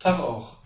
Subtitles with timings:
[0.00, 0.56] Tag auch.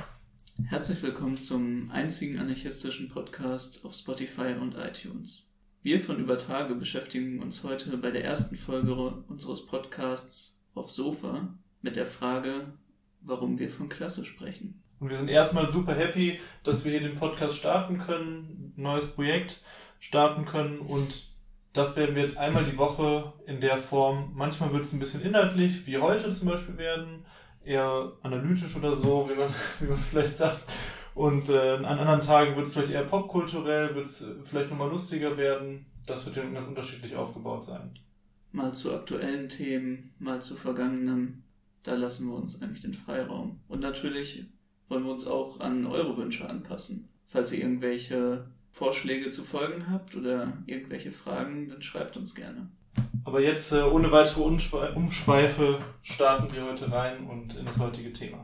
[0.69, 5.53] Herzlich willkommen zum einzigen anarchistischen Podcast auf Spotify und iTunes.
[5.83, 8.95] Wir von Übertage beschäftigen uns heute bei der ersten Folge
[9.27, 11.53] unseres Podcasts auf Sofa
[11.83, 12.75] mit der Frage,
[13.23, 14.85] warum wir von Klasse sprechen.
[15.01, 19.09] Und wir sind erstmal super happy, dass wir hier den Podcast starten können, ein neues
[19.09, 19.63] Projekt
[19.99, 21.35] starten können und
[21.73, 25.23] das werden wir jetzt einmal die Woche in der Form, manchmal wird es ein bisschen
[25.23, 27.27] inhaltlich, wie heute zum Beispiel werden,
[27.65, 29.49] eher analytisch oder so, wie man,
[29.81, 30.65] wie man vielleicht sagt.
[31.15, 35.37] Und äh, an anderen Tagen wird es vielleicht eher popkulturell, wird es vielleicht nochmal lustiger
[35.37, 35.87] werden.
[36.07, 37.91] Das wird ja ganz unterschiedlich aufgebaut sein.
[38.53, 41.45] Mal zu aktuellen Themen, mal zu vergangenen.
[41.83, 43.61] Da lassen wir uns eigentlich den Freiraum.
[43.69, 44.45] Und natürlich
[44.89, 47.09] wollen wir uns auch an eure Wünsche anpassen.
[47.27, 52.69] Falls ihr irgendwelche Vorschläge zu Folgen habt oder irgendwelche Fragen, dann schreibt uns gerne.
[53.25, 58.43] Aber jetzt äh, ohne weitere Umschweife starten wir heute rein und in das heutige Thema.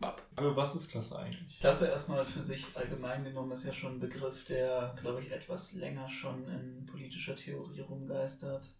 [0.00, 1.58] Aber was ist Klasse eigentlich?
[1.58, 5.72] Klasse erstmal für sich allgemein genommen ist ja schon ein Begriff, der, glaube ich, etwas
[5.72, 8.74] länger schon in politischer Theorie rumgeistert.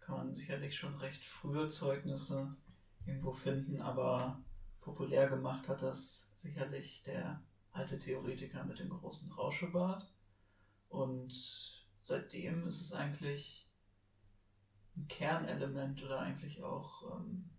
[0.00, 2.56] Kann man sicherlich schon recht frühe Zeugnisse
[3.06, 4.42] irgendwo finden, aber
[4.80, 10.10] populär gemacht hat das sicherlich der alte Theoretiker mit dem großen Rauschebart.
[10.88, 11.32] Und
[12.00, 13.70] seitdem ist es eigentlich
[14.96, 17.50] ein Kernelement oder eigentlich auch ähm,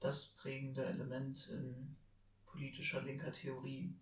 [0.00, 1.96] das prägende Element in
[2.44, 3.94] politischer linker Theorie,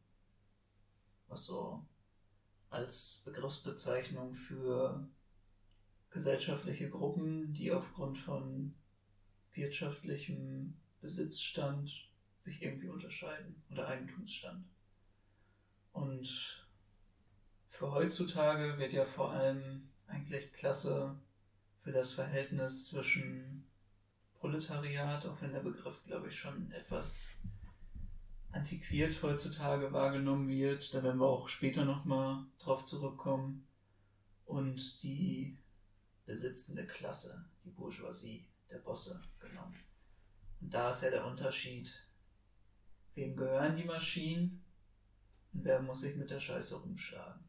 [1.29, 1.85] was so
[2.71, 5.09] als Begriffsbezeichnung für
[6.11, 8.75] gesellschaftliche Gruppen, die aufgrund von
[9.53, 14.65] wirtschaftlichem Besitzstand sich irgendwie unterscheiden oder Eigentumsstand.
[15.93, 16.67] Und
[17.65, 21.19] für heutzutage wird ja vor allem eigentlich Klasse
[21.87, 23.65] für das Verhältnis zwischen
[24.41, 27.29] Proletariat, auch wenn der Begriff, glaube ich, schon etwas
[28.51, 30.93] antiquiert heutzutage wahrgenommen wird.
[30.93, 33.69] Da werden wir auch später nochmal drauf zurückkommen.
[34.47, 35.57] Und die
[36.25, 39.79] besitzende Klasse, die Bourgeoisie, der Bosse genommen.
[40.61, 41.95] Und da ist ja der Unterschied.
[43.15, 44.65] Wem gehören die Maschinen
[45.53, 47.45] und wer muss sich mit der Scheiße rumschlagen?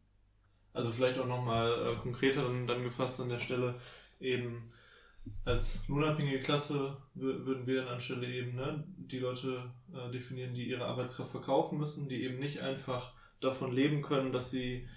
[0.74, 3.80] Also vielleicht auch nochmal äh, konkreter dann, dann gefasst an der Stelle
[4.20, 4.72] eben
[5.46, 10.86] als lohnabhängige Klasse würden wir dann anstelle eben ne, die Leute äh, definieren, die ihre
[10.86, 14.88] Arbeitskraft verkaufen müssen, die eben nicht einfach davon leben können, dass sie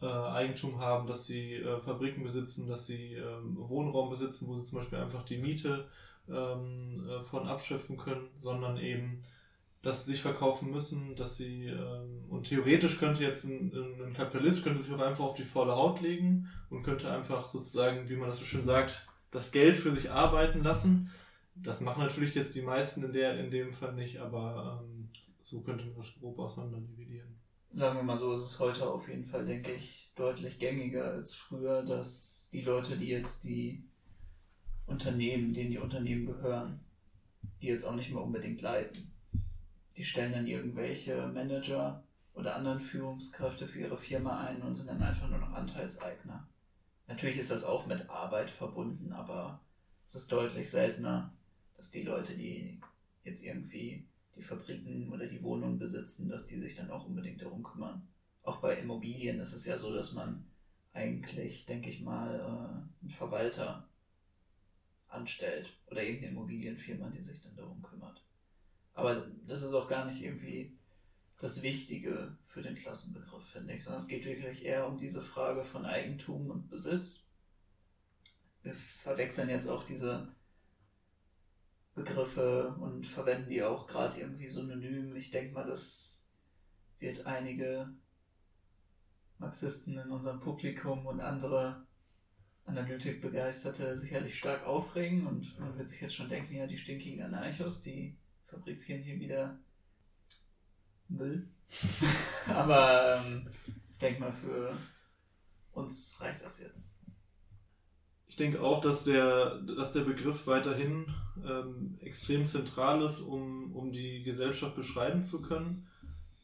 [0.00, 4.64] äh, Eigentum haben, dass sie äh, Fabriken besitzen, dass sie ähm, Wohnraum besitzen, wo sie
[4.64, 5.88] zum Beispiel einfach die Miete
[6.28, 9.20] ähm, äh, von abschöpfen können, sondern eben
[9.84, 13.70] dass sie sich verkaufen müssen, dass sie, ähm, und theoretisch könnte jetzt ein,
[14.02, 18.08] ein, Kapitalist könnte sich auch einfach auf die faule Haut legen und könnte einfach sozusagen,
[18.08, 21.10] wie man das so schön sagt, das Geld für sich arbeiten lassen.
[21.54, 25.10] Das machen natürlich jetzt die meisten in, der, in dem Fall nicht, aber ähm,
[25.42, 27.36] so könnte man das grob auseinander dividieren.
[27.70, 31.34] Sagen wir mal so, ist es heute auf jeden Fall, denke ich, deutlich gängiger als
[31.34, 33.84] früher, dass die Leute, die jetzt die
[34.86, 36.80] Unternehmen, denen die Unternehmen gehören,
[37.60, 39.13] die jetzt auch nicht mehr unbedingt leiten,
[39.96, 45.02] die stellen dann irgendwelche Manager oder anderen Führungskräfte für ihre Firma ein und sind dann
[45.02, 46.48] einfach nur noch Anteilseigner.
[47.06, 49.60] Natürlich ist das auch mit Arbeit verbunden, aber
[50.06, 51.32] es ist deutlich seltener,
[51.76, 52.80] dass die Leute, die
[53.24, 57.62] jetzt irgendwie die Fabriken oder die Wohnungen besitzen, dass die sich dann auch unbedingt darum
[57.62, 58.08] kümmern.
[58.42, 60.44] Auch bei Immobilien ist es ja so, dass man
[60.92, 63.88] eigentlich, denke ich mal, äh, einen Verwalter
[65.08, 68.23] anstellt oder irgendeine Immobilienfirma, die sich dann darum kümmert.
[68.94, 70.76] Aber das ist auch gar nicht irgendwie
[71.38, 75.64] das Wichtige für den Klassenbegriff, finde ich, sondern es geht wirklich eher um diese Frage
[75.64, 77.32] von Eigentum und Besitz.
[78.62, 80.28] Wir verwechseln jetzt auch diese
[81.94, 85.14] Begriffe und verwenden die auch gerade irgendwie synonym.
[85.16, 86.26] Ich denke mal, das
[86.98, 87.92] wird einige
[89.38, 91.86] Marxisten in unserem Publikum und andere
[92.64, 97.82] Analytikbegeisterte sicherlich stark aufregen und man wird sich jetzt schon denken, ja, die stinkigen Anarchos,
[97.82, 98.16] die
[98.54, 99.58] fabrizieren hier wieder
[101.08, 101.48] Müll.
[102.48, 103.48] Aber ähm,
[103.90, 104.76] ich denke mal, für
[105.72, 106.98] uns reicht das jetzt.
[108.26, 111.06] Ich denke auch, dass der, dass der Begriff weiterhin
[111.44, 115.88] ähm, extrem zentral ist, um, um die Gesellschaft beschreiben zu können.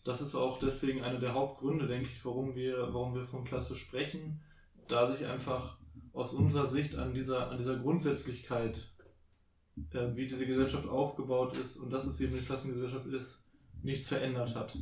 [0.05, 3.76] Das ist auch deswegen einer der Hauptgründe, denke ich, warum wir, warum wir von Klasse
[3.76, 4.40] sprechen,
[4.88, 5.79] da sich einfach
[6.12, 8.88] aus unserer Sicht an dieser, an dieser Grundsätzlichkeit
[9.93, 13.44] äh, wie diese Gesellschaft aufgebaut ist und dass es eben eine Klassengesellschaft ist,
[13.82, 14.77] nichts verändert hat.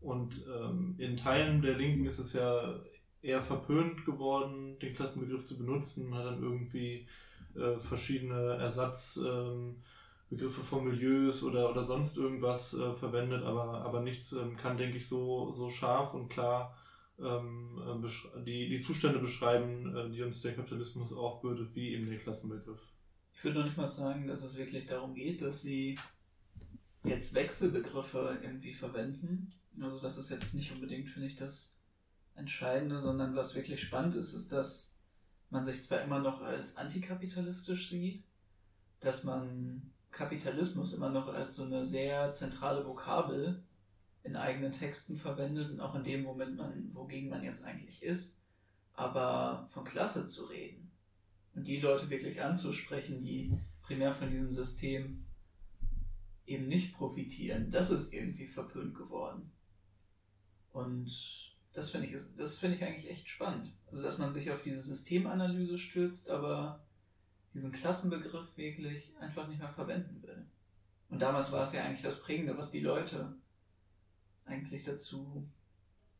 [0.00, 2.80] Und ähm, in Teilen der Linken ist es ja
[3.22, 6.08] eher verpönt geworden, den Klassenbegriff zu benutzen.
[6.08, 7.08] Man hat dann irgendwie
[7.56, 9.74] äh, verschiedene Ersatzbegriffe
[10.28, 14.96] Begriffe von Milieus oder, oder sonst irgendwas äh, verwendet, aber, aber nichts ähm, kann, denke
[14.96, 16.76] ich, so, so scharf und klar
[17.20, 22.18] ähm, äh, die, die Zustände beschreiben, äh, die uns der Kapitalismus aufbürdet, wie eben der
[22.18, 22.80] Klassenbegriff.
[23.36, 25.98] Ich würde noch nicht mal sagen, dass es wirklich darum geht, dass sie
[27.04, 29.52] jetzt Wechselbegriffe irgendwie verwenden.
[29.78, 31.76] Also das ist jetzt nicht unbedingt, finde ich, das
[32.34, 34.98] Entscheidende, sondern was wirklich spannend ist, ist, dass
[35.50, 38.24] man sich zwar immer noch als antikapitalistisch sieht,
[39.00, 43.62] dass man Kapitalismus immer noch als so eine sehr zentrale Vokabel
[44.22, 48.40] in eigenen Texten verwendet und auch in dem, womit man, wogegen man jetzt eigentlich ist.
[48.94, 50.85] Aber von Klasse zu reden
[51.56, 55.24] und die Leute wirklich anzusprechen, die primär von diesem System
[56.44, 59.50] eben nicht profitieren, das ist irgendwie verpönt geworden.
[60.70, 61.10] Und
[61.72, 63.72] das finde ich, das finde ich eigentlich echt spannend.
[63.86, 66.86] Also, dass man sich auf diese Systemanalyse stürzt, aber
[67.54, 70.46] diesen Klassenbegriff wirklich einfach nicht mehr verwenden will.
[71.08, 73.34] Und damals war es ja eigentlich das Prägende, was die Leute
[74.44, 75.48] eigentlich dazu,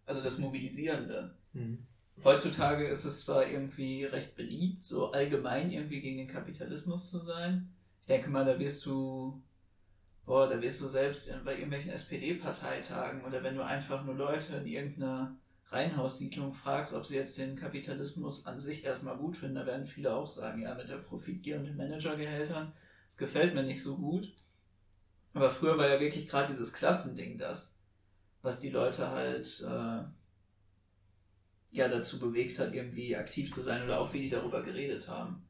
[0.06, 1.36] also das Mobilisierende.
[1.52, 1.86] Mhm.
[2.24, 7.72] Heutzutage ist es zwar irgendwie recht beliebt, so allgemein irgendwie gegen den Kapitalismus zu sein.
[8.00, 9.42] Ich denke mal, da wirst du,
[10.24, 14.66] boah, da wirst du selbst bei irgendwelchen SPD-Parteitagen oder wenn du einfach nur Leute in
[14.66, 15.36] irgendeiner
[15.68, 20.14] Reihenhaussiedlung fragst, ob sie jetzt den Kapitalismus an sich erstmal gut finden, da werden viele
[20.14, 22.72] auch sagen, ja, mit der Profitgier und den Managergehältern,
[23.06, 24.32] das gefällt mir nicht so gut.
[25.34, 27.78] Aber früher war ja wirklich gerade dieses Klassending das,
[28.42, 30.04] was die Leute halt äh,
[31.76, 35.42] ja dazu bewegt hat, irgendwie aktiv zu sein oder auch wie die darüber geredet haben.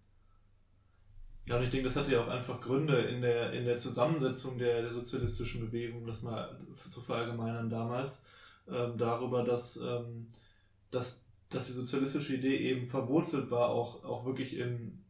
[1.47, 4.59] Ja, und ich denke, das hatte ja auch einfach Gründe in der, in der Zusammensetzung
[4.59, 6.59] der, der sozialistischen Bewegung, das mal
[6.89, 8.25] zu verallgemeinern damals
[8.69, 10.27] ähm, darüber, dass, ähm,
[10.91, 15.05] dass, dass die sozialistische Idee eben verwurzelt war, auch, auch wirklich in,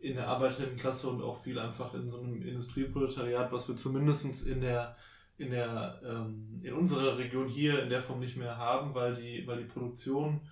[0.00, 4.60] in der Arbeiterinnenklasse und auch viel einfach in so einem Industrieproletariat, was wir zumindest in
[4.60, 4.96] der
[5.40, 9.46] in der ähm, in unserer Region hier in der Form nicht mehr haben, weil die,
[9.46, 10.42] weil die Produktion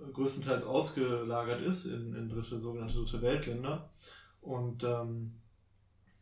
[0.00, 3.90] äh, größtenteils ausgelagert ist in, in dritte, sogenannte dritte Weltländer.
[4.40, 5.34] Und ähm,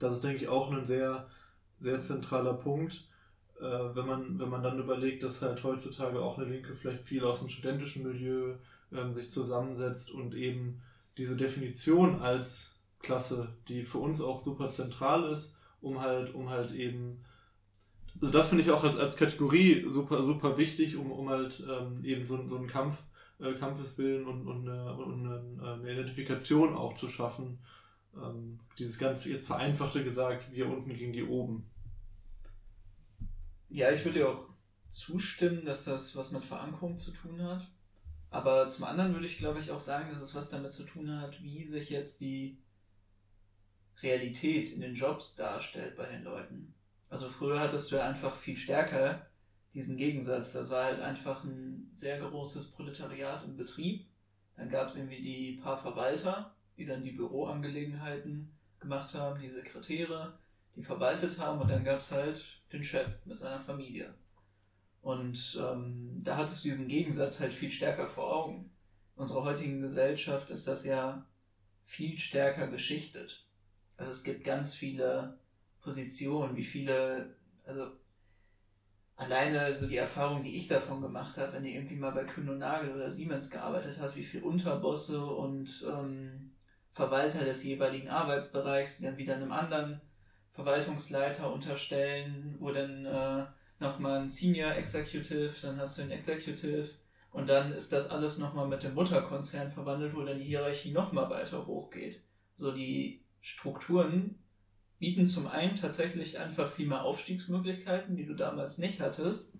[0.00, 1.28] das ist, denke ich, auch ein sehr,
[1.78, 3.08] sehr zentraler Punkt,
[3.60, 7.24] äh, wenn, man, wenn man dann überlegt, dass halt heutzutage auch eine Linke vielleicht viel
[7.24, 8.54] aus dem studentischen Milieu
[8.92, 10.82] ähm, sich zusammensetzt und eben
[11.16, 16.72] diese Definition als Klasse, die für uns auch super zentral ist, um halt, um halt
[16.72, 17.24] eben,
[18.20, 22.04] also das finde ich auch als, als Kategorie super, super wichtig, um, um halt ähm,
[22.04, 23.02] eben so, so einen Kampf,
[23.40, 27.58] äh, Kampfeswillen und, und, eine, und eine, eine Identifikation auch zu schaffen.
[28.16, 31.68] Ähm, dieses ganz jetzt vereinfachte gesagt, wir unten gegen die oben.
[33.68, 34.48] Ja, ich würde dir auch
[34.88, 37.68] zustimmen, dass das was mit Verankerung zu tun hat.
[38.30, 41.20] Aber zum anderen würde ich, glaube ich, auch sagen, dass es was damit zu tun
[41.20, 42.58] hat, wie sich jetzt die
[44.02, 46.74] Realität in den Jobs darstellt bei den Leuten.
[47.08, 49.26] Also früher hattest du ja einfach viel stärker
[49.74, 50.52] diesen Gegensatz.
[50.52, 54.06] Das war halt einfach ein sehr großes Proletariat im Betrieb.
[54.56, 60.38] Dann gab es irgendwie die paar Verwalter, die dann die Büroangelegenheiten gemacht haben, die Sekretäre
[60.76, 64.14] die verwaltet haben und dann gab es halt den Chef mit seiner Familie.
[65.00, 68.70] Und ähm, da hattest du diesen Gegensatz halt viel stärker vor Augen.
[69.14, 71.26] In unserer heutigen Gesellschaft ist das ja
[71.84, 73.46] viel stärker geschichtet.
[73.96, 75.38] Also es gibt ganz viele
[75.86, 77.92] Positionen, wie viele, also
[79.14, 82.48] alleine so die Erfahrung, die ich davon gemacht habe, wenn du irgendwie mal bei Kühn
[82.48, 86.50] und Nagel oder Siemens gearbeitet hast, wie viele Unterbosse und ähm,
[86.90, 90.00] Verwalter des jeweiligen Arbeitsbereichs, die dann wieder einem anderen
[90.50, 93.46] Verwaltungsleiter unterstellen, wo dann äh,
[93.78, 96.88] nochmal ein Senior Executive, dann hast du ein Executive
[97.30, 101.30] und dann ist das alles nochmal mit dem Mutterkonzern verwandelt, wo dann die Hierarchie nochmal
[101.30, 102.24] weiter hochgeht.
[102.56, 104.42] So die Strukturen
[104.98, 109.58] bieten zum einen tatsächlich einfach viel mehr Aufstiegsmöglichkeiten, die du damals nicht hattest,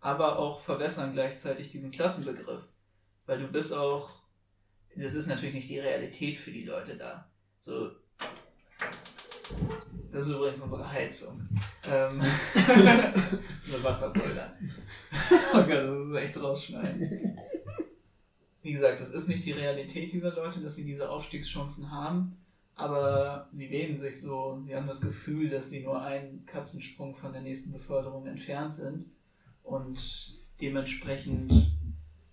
[0.00, 2.66] aber auch verwässern gleichzeitig diesen Klassenbegriff.
[3.26, 4.10] Weil du bist auch,
[4.96, 7.30] das ist natürlich nicht die Realität für die Leute da.
[7.60, 7.90] So,
[10.10, 11.48] das ist übrigens unsere Heizung.
[11.84, 12.20] Ähm,
[12.54, 14.56] eine Wasserboiler.
[15.52, 17.38] oh Gott, das muss echt rausschneiden.
[18.62, 22.36] Wie gesagt, das ist nicht die Realität dieser Leute, dass sie diese Aufstiegschancen haben,
[22.76, 27.32] aber sie wählen sich so, sie haben das Gefühl, dass sie nur einen Katzensprung von
[27.32, 29.06] der nächsten Beförderung entfernt sind
[29.62, 31.72] und dementsprechend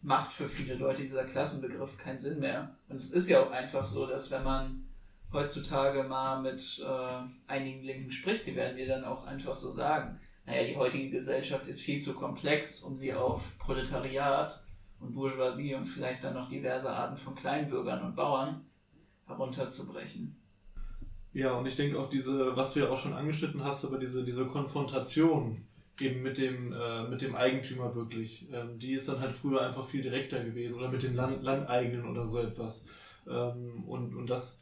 [0.01, 2.75] macht für viele Leute dieser Klassenbegriff keinen Sinn mehr.
[2.89, 4.85] Und es ist ja auch einfach so, dass wenn man
[5.31, 10.19] heutzutage mal mit äh, einigen Linken spricht, die werden dir dann auch einfach so sagen,
[10.45, 14.61] naja, die heutige Gesellschaft ist viel zu komplex, um sie auf Proletariat
[14.99, 18.65] und Bourgeoisie und vielleicht dann noch diverse Arten von Kleinbürgern und Bauern
[19.33, 20.35] herunterzubrechen.
[21.33, 24.23] Ja, und ich denke auch diese, was du ja auch schon angeschnitten hast, aber diese,
[24.23, 25.65] diese Konfrontation
[25.99, 29.85] eben mit dem, äh, mit dem Eigentümer wirklich, ähm, die ist dann halt früher einfach
[29.85, 32.87] viel direkter gewesen oder mit den Land, Landeigenen oder so etwas.
[33.27, 34.61] Ähm, und, und das,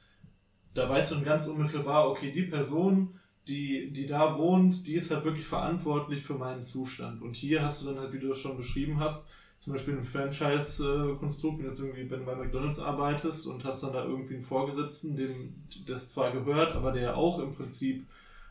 [0.73, 3.13] da weißt du dann ganz unmittelbar, okay, die Person,
[3.47, 7.21] die, die da wohnt, die ist halt wirklich verantwortlich für meinen Zustand.
[7.21, 9.29] Und hier hast du dann halt, wie du das schon beschrieben hast,
[9.61, 14.03] zum Beispiel ein Franchise-Konstrukt, wenn du jetzt irgendwie bei McDonalds arbeitest und hast dann da
[14.03, 15.53] irgendwie einen Vorgesetzten, dem
[15.85, 18.07] das zwar gehört, aber der auch im Prinzip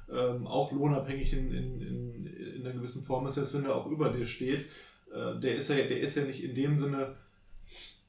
[0.09, 3.87] ähm, auch lohnabhängig in, in, in, in einer gewissen Form ist, selbst wenn er auch
[3.87, 4.67] über dir steht,
[5.13, 7.17] äh, der, ist ja, der ist ja nicht in dem Sinne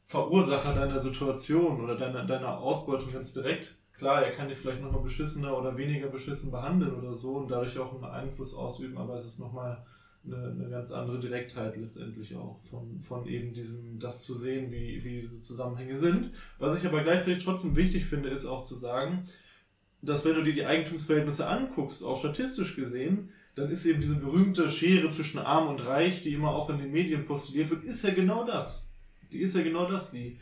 [0.03, 3.73] Verursacher deiner Situation oder deiner, deiner Ausbeutung ganz direkt.
[3.97, 7.79] Klar, er kann dich vielleicht nochmal beschissener oder weniger beschissen behandeln oder so und dadurch
[7.79, 9.83] auch einen Einfluss ausüben, aber es ist nochmal
[10.25, 15.03] eine, eine ganz andere Direktheit letztendlich auch von, von eben diesem, das zu sehen, wie,
[15.03, 16.31] wie diese Zusammenhänge sind.
[16.59, 19.23] Was ich aber gleichzeitig trotzdem wichtig finde, ist auch zu sagen,
[20.01, 24.69] dass wenn du dir die Eigentumsverhältnisse anguckst, auch statistisch gesehen, dann ist eben diese berühmte
[24.69, 28.13] Schere zwischen Arm und Reich, die immer auch in den Medien postuliert wird, ist ja
[28.13, 28.83] genau das.
[29.31, 30.11] Die ist ja genau das.
[30.11, 30.39] Die,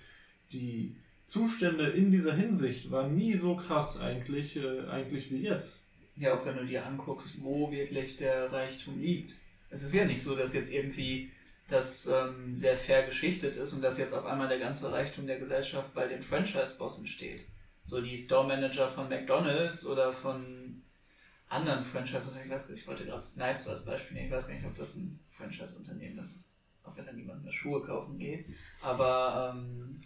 [0.52, 0.96] die
[1.26, 5.86] Zustände in dieser Hinsicht waren nie so krass eigentlich, äh, eigentlich wie jetzt.
[6.16, 9.36] Ja, auch wenn du dir anguckst, wo wirklich der Reichtum liegt.
[9.70, 11.32] Es ist ja nicht so, dass jetzt irgendwie
[11.70, 15.38] das ähm, sehr fair geschichtet ist und dass jetzt auf einmal der ganze Reichtum der
[15.38, 17.44] Gesellschaft bei den Franchise-Bossen steht.
[17.84, 20.82] So die Store-Manager von McDonalds oder von
[21.48, 22.48] anderen Franchise-Unternehmen.
[22.48, 24.28] Ich weiß ich wollte gerade Snipes als Beispiel nehmen.
[24.28, 26.52] Ich weiß gar nicht, ob das ein Franchise-Unternehmen ist.
[26.84, 28.46] Auch wenn da niemand mehr Schuhe kaufen geht.
[28.82, 30.00] Aber ähm,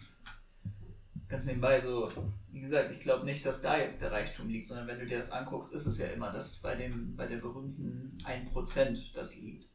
[1.29, 2.11] ganz nebenbei, so,
[2.51, 5.17] wie gesagt, ich glaube nicht, dass da jetzt der Reichtum liegt, sondern wenn du dir
[5.17, 9.69] das anguckst, ist es ja immer, dass bei dem, bei der berühmten 1% das liegt.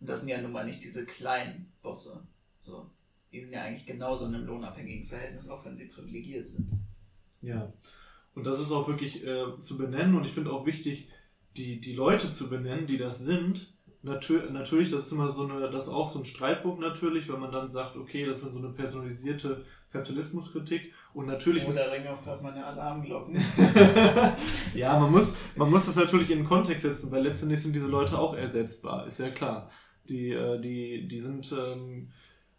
[0.00, 2.26] Und das sind ja nun mal nicht diese kleinen Bosse.
[2.62, 2.90] So.
[3.32, 6.70] Die sind ja eigentlich genauso in einem lohnabhängigen Verhältnis, auch wenn sie privilegiert sind.
[7.42, 7.72] Ja.
[8.34, 11.08] Und das ist auch wirklich äh, zu benennen und ich finde auch wichtig,
[11.56, 13.72] die, die Leute zu benennen, die das sind,
[14.02, 17.38] Natür natürlich, das ist immer so eine, das ist auch so ein Streitpunkt natürlich, weil
[17.38, 21.64] man dann sagt, okay, das ist so eine personalisierte Kapitalismuskritik und natürlich.
[21.64, 23.36] Da ringen auch gerade meine Alarmglocken.
[24.74, 27.88] ja, man muss, man muss das natürlich in den Kontext setzen, weil letztendlich sind diese
[27.88, 29.70] Leute auch ersetzbar, ist ja klar.
[30.08, 32.10] Die, äh, die, die sind, ähm,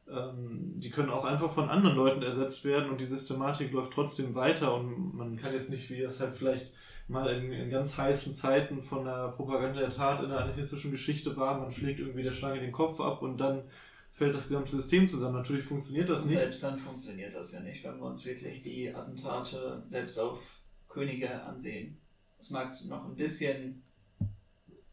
[0.08, 4.36] ähm, die können auch einfach von anderen Leuten ersetzt werden und die Systematik läuft trotzdem
[4.36, 6.74] weiter und man kann jetzt nicht, wie es halt vielleicht
[7.08, 11.36] mal in, in, ganz heißen Zeiten von der Propaganda der Tat in der anarchistischen Geschichte
[11.38, 13.64] war, man schlägt irgendwie der Schlange den Kopf ab und dann
[14.20, 15.36] fällt das gesamte System zusammen.
[15.36, 16.38] Natürlich funktioniert das und nicht.
[16.38, 20.60] Selbst dann funktioniert das ja nicht, wenn wir uns wirklich die Attentate selbst auf
[20.90, 21.98] Könige ansehen.
[22.38, 23.82] Das mag noch ein bisschen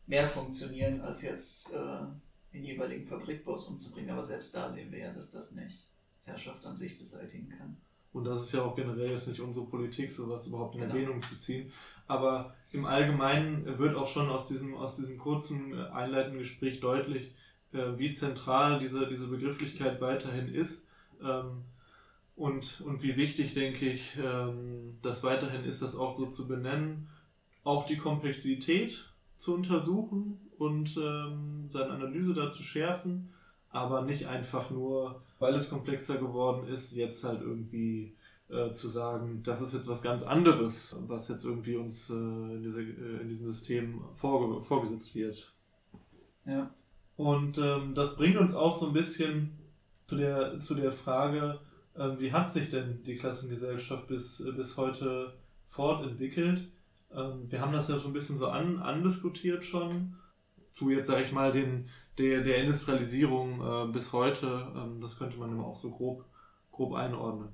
[0.06, 2.06] mehr funktionieren, als jetzt äh,
[2.52, 5.88] den jeweiligen Fabrikboss umzubringen, aber selbst da sehen wir ja, dass das nicht
[6.23, 7.76] Herrschaft an sich beseitigen kann.
[8.12, 10.95] Und das ist ja auch generell jetzt nicht unsere Politik, sowas überhaupt in genau.
[10.95, 11.73] Erwähnung zu ziehen.
[12.06, 17.35] Aber im Allgemeinen wird auch schon aus diesem, aus diesem kurzen äh, einleitenden Gespräch deutlich,
[17.73, 20.88] äh, wie zentral diese, diese Begrifflichkeit weiterhin ist.
[21.23, 21.64] Ähm,
[22.37, 27.08] und, und wie wichtig, denke ich, ähm, das weiterhin ist, das auch so zu benennen,
[27.64, 33.30] auch die Komplexität zu untersuchen und ähm, seine Analyse da zu schärfen,
[33.70, 38.14] aber nicht einfach nur, weil es komplexer geworden ist, jetzt halt irgendwie
[38.49, 43.20] äh, zu sagen, das ist jetzt was ganz anderes, was jetzt irgendwie uns äh, äh,
[43.20, 45.52] in, diesem System vorge vorgesetzt wird.
[46.44, 46.70] Ja.
[47.16, 49.58] Und ähm, das bringt uns auch so ein bisschen
[50.06, 51.61] zu der, zu der Frage,
[51.94, 55.35] äh, wie hat sich denn die Klassengesellschaft bis, bis heute
[55.68, 56.68] fortentwickelt?
[57.12, 60.16] Ähm, wir haben das ja so ein bisschen so an, andiskutiert schon,
[60.73, 64.73] zu jetzt, sage ich mal, den, der, der Industrialisierung äh, bis heute.
[64.76, 66.25] Ähm, das könnte man immer auch so grob,
[66.70, 67.49] grob einordnen.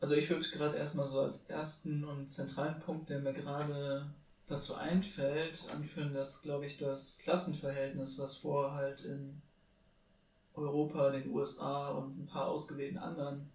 [0.00, 4.06] Also ich würde gerade erstmal so als ersten und zentralen Punkt, der mir gerade
[4.46, 9.40] dazu einfällt, anführen, dass, glaube ich, das Klassenverhältnis, was vorher halt in
[10.54, 13.50] Europa, den USA und ein paar ausgewählten anderen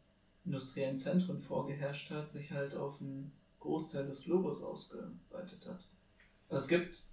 [0.45, 5.87] industriellen Zentren vorgeherrscht hat, sich halt auf einen Großteil des Globus ausgeweitet hat.
[6.49, 7.03] Also es gibt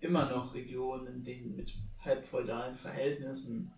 [0.00, 3.72] immer noch Regionen, in denen mit halbfeudalen Verhältnissen,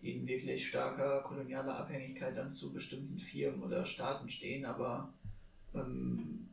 [0.00, 5.12] die in wirklich starker kolonialer Abhängigkeit dann zu bestimmten Firmen oder Staaten stehen, aber
[5.74, 6.48] ähm,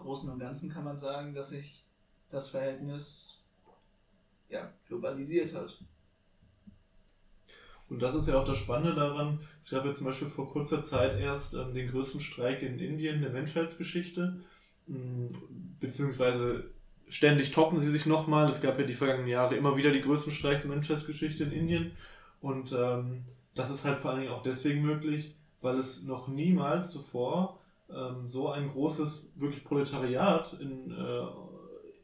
[0.00, 1.84] Großen und Ganzen kann man sagen, dass sich
[2.30, 3.42] das Verhältnis
[4.48, 5.78] ja, globalisiert hat.
[7.88, 9.40] Und das ist ja auch das Spannende daran.
[9.60, 13.20] Es gab ja zum Beispiel vor kurzer Zeit erst ähm, den größten Streik in Indien
[13.20, 14.40] der Menschheitsgeschichte.
[14.88, 15.30] Ähm,
[15.80, 16.70] beziehungsweise
[17.08, 18.48] ständig toppen sie sich nochmal.
[18.48, 21.92] Es gab ja die vergangenen Jahre immer wieder die größten Streiks der Menschheitsgeschichte in Indien.
[22.40, 26.92] Und ähm, das ist halt vor allen Dingen auch deswegen möglich, weil es noch niemals
[26.92, 27.59] zuvor
[27.94, 31.26] ähm, so ein großes, wirklich Proletariat in, äh,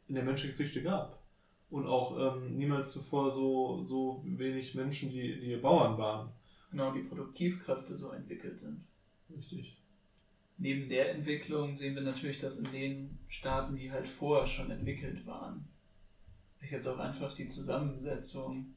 [0.08, 1.22] in der Menschheitsgeschichte gab.
[1.68, 6.32] Und auch ähm, niemals zuvor so, so wenig Menschen, die, die Bauern waren.
[6.70, 8.84] Genau, die Produktivkräfte so entwickelt sind.
[9.34, 9.82] Richtig.
[10.58, 15.26] Neben der Entwicklung sehen wir natürlich, dass in den Staaten, die halt vorher schon entwickelt
[15.26, 15.68] waren,
[16.56, 18.75] sich jetzt auch einfach die Zusammensetzung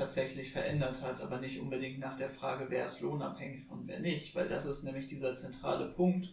[0.00, 4.34] tatsächlich verändert hat, aber nicht unbedingt nach der Frage, wer ist lohnabhängig und wer nicht,
[4.34, 6.32] weil das ist nämlich dieser zentrale Punkt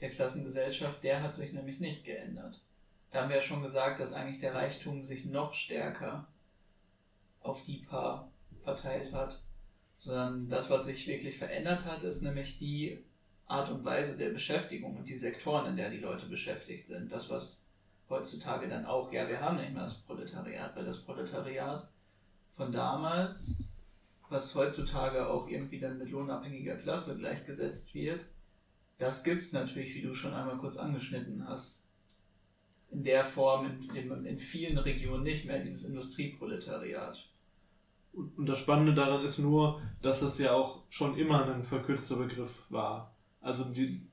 [0.00, 2.60] der Klassengesellschaft, der hat sich nämlich nicht geändert.
[3.12, 6.26] Da haben wir ja schon gesagt, dass eigentlich der Reichtum sich noch stärker
[7.42, 9.40] auf die paar verteilt hat,
[9.96, 13.04] sondern das, was sich wirklich verändert hat, ist nämlich die
[13.46, 17.12] Art und Weise der Beschäftigung und die Sektoren, in der die Leute beschäftigt sind.
[17.12, 17.68] Das, was
[18.08, 21.88] heutzutage dann auch, ja, wir haben nicht mehr das Proletariat, weil das Proletariat
[22.60, 23.64] von damals,
[24.28, 28.26] was heutzutage auch irgendwie dann mit lohnabhängiger Klasse gleichgesetzt wird,
[28.98, 31.88] das gibt es natürlich, wie du schon einmal kurz angeschnitten hast.
[32.90, 37.30] In der Form in, in, vielen Regionen nicht mehr, dieses Industrieproletariat.
[38.12, 42.52] Und das Spannende daran ist nur, dass das ja auch schon immer ein verkürzter Begriff
[42.68, 43.16] war.
[43.40, 44.06] Also die,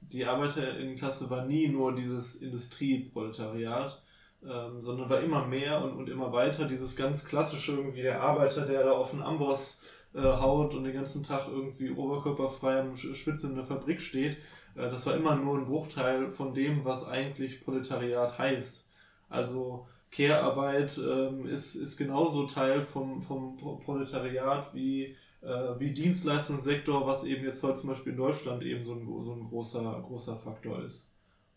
[0.00, 4.02] die Arbeiterinnenklasse war nie nur dieses Industrieproletariat,
[4.48, 8.66] ähm, sondern war immer mehr und, und immer weiter dieses ganz klassische irgendwie der Arbeiter,
[8.66, 9.82] der da auf den Amboss
[10.14, 14.36] äh, haut und den ganzen Tag irgendwie oberkörperfrei am Schwitzen in der Fabrik steht.
[14.74, 18.88] Äh, das war immer nur ein Bruchteil von dem, was eigentlich Proletariat heißt.
[19.28, 27.24] Also Care-Arbeit ähm, ist, ist genauso Teil vom, vom Proletariat wie, äh, wie Dienstleistungssektor, was
[27.24, 30.84] eben jetzt heute zum Beispiel in Deutschland eben so ein, so ein großer, großer Faktor
[30.84, 31.10] ist.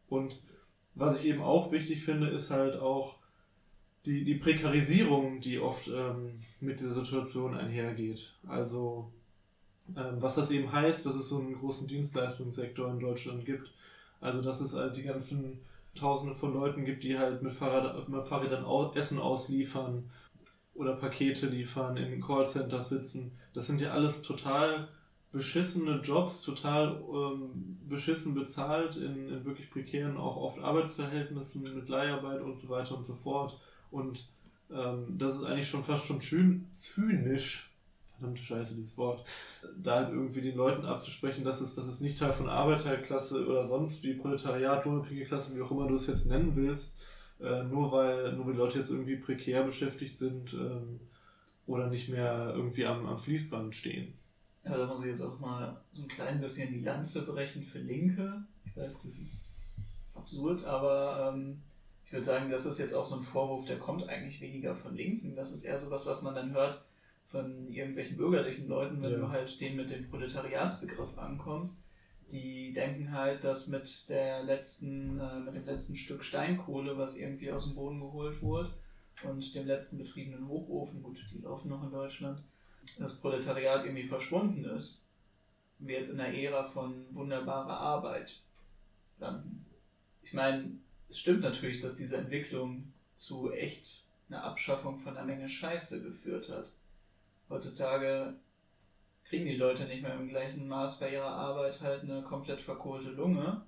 [0.07, 0.41] Und
[0.97, 3.15] was ich eben auch wichtig finde, ist halt auch
[4.05, 8.33] die, die Prekarisierung, die oft ähm, mit dieser Situation einhergeht.
[8.47, 9.11] Also
[9.95, 13.71] ähm, was das eben heißt, dass es so einen großen Dienstleistungssektor in Deutschland gibt.
[14.19, 15.59] Also dass es halt die ganzen
[15.95, 20.09] Tausende von Leuten gibt, die halt mit, Fahrrad, mit Fahrrädern Essen ausliefern
[20.73, 23.31] oder Pakete liefern, in Callcenters sitzen.
[23.53, 24.89] Das sind ja alles total
[25.37, 32.41] beschissene Jobs, total ähm, beschissen bezahlt, in, in wirklich prekären, auch oft Arbeitsverhältnissen mit Leiharbeit
[32.41, 33.59] und so weiter und so fort.
[33.91, 34.27] Und
[34.71, 37.71] ähm, das ist eigentlich schon fast schon schön zynisch,
[38.17, 39.23] verdammte Scheiße, dieses Wort,
[39.81, 43.65] da halt irgendwie den Leuten abzusprechen, dass es, dass es nicht Teil von Arbeiterklasse oder
[43.65, 46.97] sonst wie Proletariat, lohnabhängige Klasse, wie auch immer du es jetzt nennen willst,
[47.39, 50.99] äh, nur weil nur die Leute jetzt irgendwie prekär beschäftigt sind ähm,
[51.67, 54.13] oder nicht mehr irgendwie am, am Fließband stehen.
[54.69, 57.79] Ja, da muss ich jetzt auch mal so ein klein bisschen die Lanze brechen für
[57.79, 58.43] Linke.
[58.65, 59.75] Ich weiß, das ist
[60.13, 61.61] absurd, aber ähm,
[62.05, 64.93] ich würde sagen, das ist jetzt auch so ein Vorwurf, der kommt eigentlich weniger von
[64.93, 65.35] Linken.
[65.35, 66.81] Das ist eher so was, was man dann hört
[67.25, 69.17] von irgendwelchen bürgerlichen Leuten, wenn ja.
[69.17, 71.77] du halt den mit dem Proletariatsbegriff ankommst.
[72.31, 77.51] Die denken halt, dass mit der letzten, äh, mit dem letzten Stück Steinkohle, was irgendwie
[77.51, 78.73] aus dem Boden geholt wurde,
[79.23, 82.41] und dem letzten betriebenen Hochofen, gut, die laufen noch in Deutschland,
[82.97, 85.03] das Proletariat irgendwie verschwunden ist,
[85.79, 88.41] wir jetzt in einer Ära von wunderbarer Arbeit
[89.19, 89.65] landen.
[90.23, 90.71] Ich meine,
[91.09, 96.49] es stimmt natürlich, dass diese Entwicklung zu echt einer Abschaffung von einer Menge Scheiße geführt
[96.49, 96.71] hat.
[97.49, 98.35] Heutzutage
[99.23, 103.09] kriegen die Leute nicht mehr im gleichen Maß bei ihrer Arbeit halt eine komplett verkohlte
[103.09, 103.61] Lunge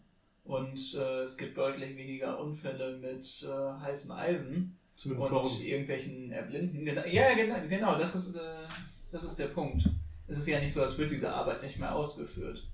[0.44, 6.84] und äh, es gibt deutlich weniger Unfälle mit äh, heißem Eisen Zumindest und irgendwelchen Erblinden.
[6.84, 8.68] Genau, ja, genau, genau das ist äh,
[9.12, 9.90] das ist der Punkt.
[10.28, 12.68] Es ist ja nicht so, als würde diese Arbeit nicht mehr ausgeführt.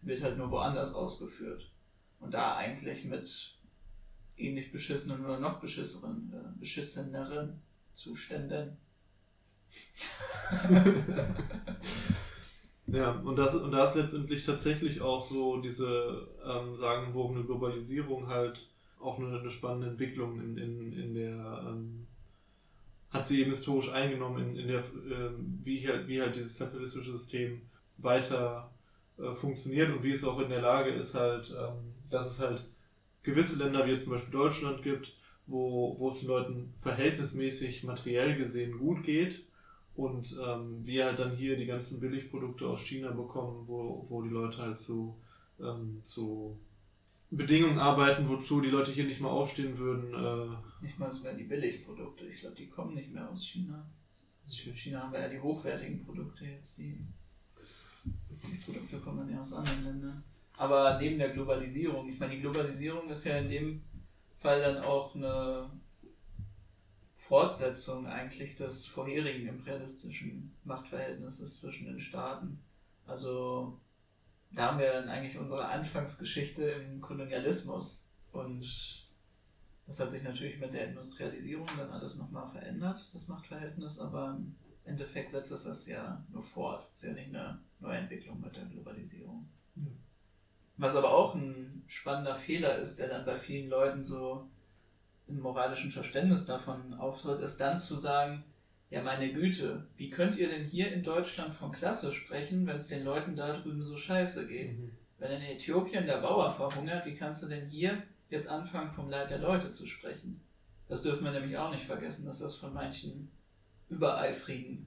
[0.00, 1.70] Sie wird halt nur woanders ausgeführt.
[2.20, 3.54] Und da eigentlich mit
[4.36, 7.60] ähnlich beschissenen oder noch beschisseneren, äh, beschisseneren
[7.92, 8.76] Zuständen.
[12.86, 18.68] ja, und das, und da ist letztendlich tatsächlich auch so diese ähm, sagenwogene Globalisierung halt
[19.00, 22.05] auch eine, eine spannende Entwicklung in, in, in der ähm,
[23.10, 25.30] hat sie eben historisch eingenommen, in, in der, äh,
[25.64, 27.62] wie, halt, wie halt dieses kapitalistische System
[27.98, 28.70] weiter
[29.18, 32.64] äh, funktioniert und wie es auch in der Lage ist, halt, ähm, dass es halt
[33.22, 35.16] gewisse Länder wie jetzt zum Beispiel Deutschland gibt,
[35.46, 39.44] wo, wo es den Leuten verhältnismäßig materiell gesehen gut geht
[39.94, 44.28] und ähm, wir halt dann hier die ganzen Billigprodukte aus China bekommen, wo, wo die
[44.28, 45.16] Leute halt zu,
[45.60, 46.58] ähm, zu
[47.30, 50.14] Bedingungen arbeiten, wozu die Leute hier nicht mal aufstehen würden.
[50.14, 52.26] Äh nicht mal, es wären die Billigprodukte.
[52.26, 53.88] Ich glaube, die kommen nicht mehr aus China.
[54.44, 56.78] Also in China haben wir ja die hochwertigen Produkte jetzt.
[56.78, 57.04] Die,
[58.04, 60.24] die Produkte kommen dann ja aus anderen Ländern.
[60.56, 63.82] Aber neben der Globalisierung, ich meine, die Globalisierung ist ja in dem
[64.38, 65.70] Fall dann auch eine
[67.14, 72.60] Fortsetzung eigentlich des vorherigen imperialistischen Machtverhältnisses zwischen den Staaten.
[73.06, 73.80] Also
[74.52, 78.08] da haben wir dann eigentlich unsere Anfangsgeschichte im Kolonialismus.
[78.32, 79.06] Und
[79.86, 84.56] das hat sich natürlich mit der Industrialisierung dann alles nochmal verändert, das Machtverhältnis, aber im
[84.84, 86.88] Endeffekt setzt es das ja nur fort.
[86.92, 89.48] Das ist ja nicht eine Neuentwicklung mit der Globalisierung.
[89.76, 89.84] Ja.
[90.76, 94.48] Was aber auch ein spannender Fehler ist, der dann bei vielen Leuten so
[95.26, 98.44] im moralischen Verständnis davon auftritt, ist dann zu sagen,
[98.96, 102.88] ja meine Güte, wie könnt ihr denn hier in Deutschland von Klasse sprechen, wenn es
[102.88, 104.78] den Leuten da drüben so scheiße geht?
[104.78, 104.90] Mhm.
[105.18, 109.30] Wenn in Äthiopien der Bauer verhungert, wie kannst du denn hier jetzt anfangen, vom Leid
[109.30, 110.40] der Leute zu sprechen?
[110.88, 113.30] Das dürfen wir nämlich auch nicht vergessen, dass das von manchen
[113.88, 114.86] übereifrigen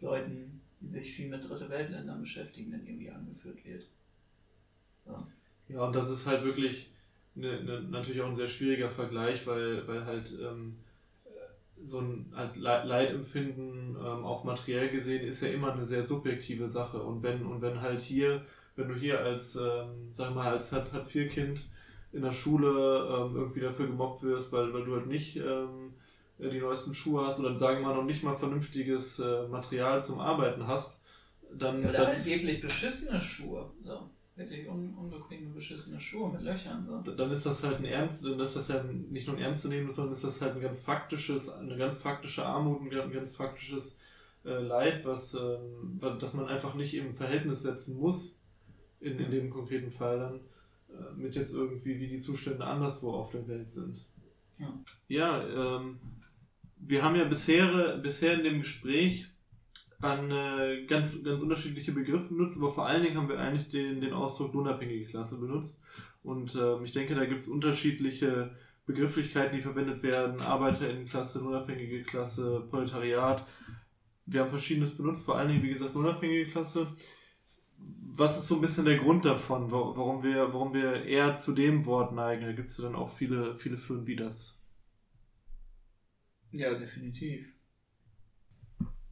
[0.00, 3.86] Leuten, die sich viel mit Dritte Weltländern beschäftigen, dann irgendwie angeführt wird.
[5.04, 5.26] So.
[5.68, 6.92] Ja, und das ist halt wirklich
[7.36, 10.76] eine, eine, natürlich auch ein sehr schwieriger Vergleich, weil, weil halt ähm,
[11.82, 17.02] so ein halt Leidempfinden, ähm, auch materiell gesehen, ist ja immer eine sehr subjektive Sache.
[17.02, 18.44] Und wenn, und wenn halt hier,
[18.76, 21.66] wenn du hier als, ähm, sag mal, als Hartz-IV-Kind
[22.12, 25.94] in der Schule ähm, irgendwie dafür gemobbt wirst, weil, weil du halt nicht ähm,
[26.38, 30.20] die neuesten Schuhe hast oder sagen wir mal noch nicht mal vernünftiges äh, Material zum
[30.20, 31.02] Arbeiten hast,
[31.52, 31.80] dann.
[31.80, 33.70] Oder dann halt wirklich beschissene Schuhe.
[33.82, 36.86] So wirklich un unbequeme, beschissene Schuhe mit Löchern.
[37.02, 37.12] So.
[37.12, 40.12] Dann ist das halt ein ernst, dann ist das ja nicht nur ein ernstzunehmendes, sondern
[40.12, 43.98] ist das halt ein ganz faktisches, eine ganz faktische Armut, ein ganz faktisches
[44.44, 45.58] äh, Leid, was, äh,
[46.18, 48.40] das man einfach nicht im Verhältnis setzen muss,
[49.00, 50.40] in, in dem konkreten Fall dann,
[50.88, 54.04] äh, mit jetzt irgendwie, wie die Zustände anderswo auf der Welt sind.
[54.58, 56.00] Ja, ja ähm,
[56.76, 59.29] wir haben ja bisher, bisher in dem Gespräch
[60.00, 64.00] an äh, ganz, ganz unterschiedliche Begriffe benutzt, aber vor allen Dingen haben wir eigentlich den,
[64.00, 65.82] den Ausdruck lohnabhängige Klasse benutzt.
[66.22, 70.40] Und äh, ich denke, da gibt es unterschiedliche Begrifflichkeiten, die verwendet werden.
[70.40, 73.46] Arbeiterinnenklasse, lohnabhängige Klasse, Proletariat.
[74.26, 76.86] Wir haben verschiedenes benutzt, vor allen Dingen, wie gesagt, lohnabhängige Klasse.
[78.12, 81.86] Was ist so ein bisschen der Grund davon, warum wir, warum wir eher zu dem
[81.86, 82.44] Wort neigen?
[82.44, 84.60] Da gibt es ja dann auch viele, viele Firmen wie das.
[86.52, 87.46] Ja, definitiv.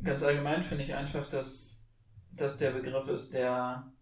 [0.03, 1.89] Ganz allgemein finde ich einfach, dass
[2.31, 3.93] das der Begriff ist, der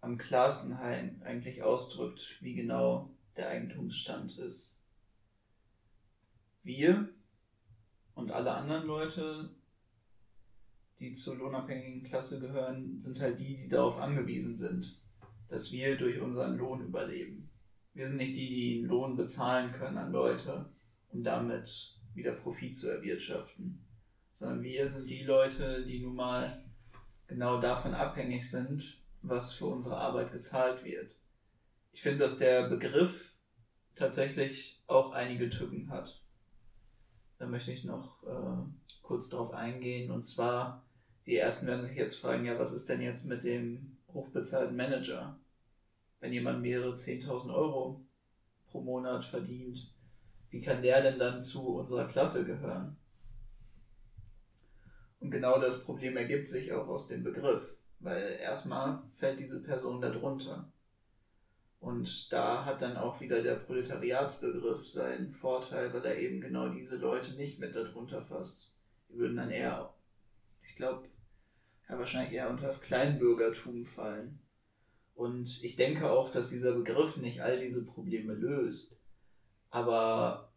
[0.00, 4.80] am klarsten eigentlich ausdrückt, wie genau der Eigentumsstand ist.
[6.62, 7.08] Wir
[8.14, 9.50] und alle anderen Leute,
[11.00, 15.00] die zur lohnabhängigen Klasse gehören, sind halt die, die darauf angewiesen sind,
[15.48, 17.50] dass wir durch unseren Lohn überleben.
[17.92, 20.70] Wir sind nicht die, die einen Lohn bezahlen können an Leute,
[21.08, 23.85] um damit wieder Profit zu erwirtschaften
[24.36, 26.62] sondern wir sind die Leute, die nun mal
[27.26, 31.16] genau davon abhängig sind, was für unsere Arbeit gezahlt wird.
[31.92, 33.34] Ich finde, dass der Begriff
[33.94, 36.22] tatsächlich auch einige Tücken hat.
[37.38, 40.10] Da möchte ich noch äh, kurz darauf eingehen.
[40.10, 40.84] Und zwar,
[41.24, 45.38] die ersten werden sich jetzt fragen, ja, was ist denn jetzt mit dem hochbezahlten Manager?
[46.20, 48.04] Wenn jemand mehrere 10.000 Euro
[48.66, 49.90] pro Monat verdient,
[50.50, 52.96] wie kann der denn dann zu unserer Klasse gehören?
[55.26, 60.00] Und genau das Problem ergibt sich auch aus dem Begriff, weil erstmal fällt diese Person
[60.00, 60.70] darunter.
[61.80, 66.98] Und da hat dann auch wieder der Proletariatsbegriff seinen Vorteil, weil er eben genau diese
[66.98, 68.72] Leute nicht mit darunter fasst.
[69.08, 69.92] Die würden dann eher,
[70.62, 71.08] ich glaube,
[71.88, 74.38] ja, wahrscheinlich eher unter das Kleinbürgertum fallen.
[75.16, 79.00] Und ich denke auch, dass dieser Begriff nicht all diese Probleme löst.
[79.70, 80.52] Aber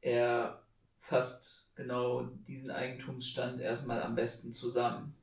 [0.00, 0.66] er
[0.98, 5.14] fasst genau diesen Eigentumsstand erstmal am besten zusammen.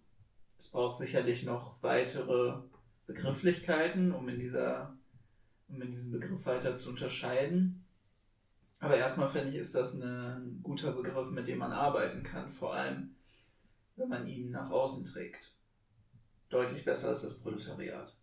[0.58, 2.62] Es braucht sicherlich noch weitere
[3.06, 4.98] Begrifflichkeiten, um in dieser,
[5.70, 7.86] um in diesem Begriff weiter zu unterscheiden.
[8.80, 12.74] Aber erstmal finde ich, ist das ein guter Begriff, mit dem man arbeiten kann, vor
[12.74, 13.15] allem
[13.96, 15.52] wenn man ihn nach außen trägt.
[16.50, 18.15] Deutlich besser als das Proletariat.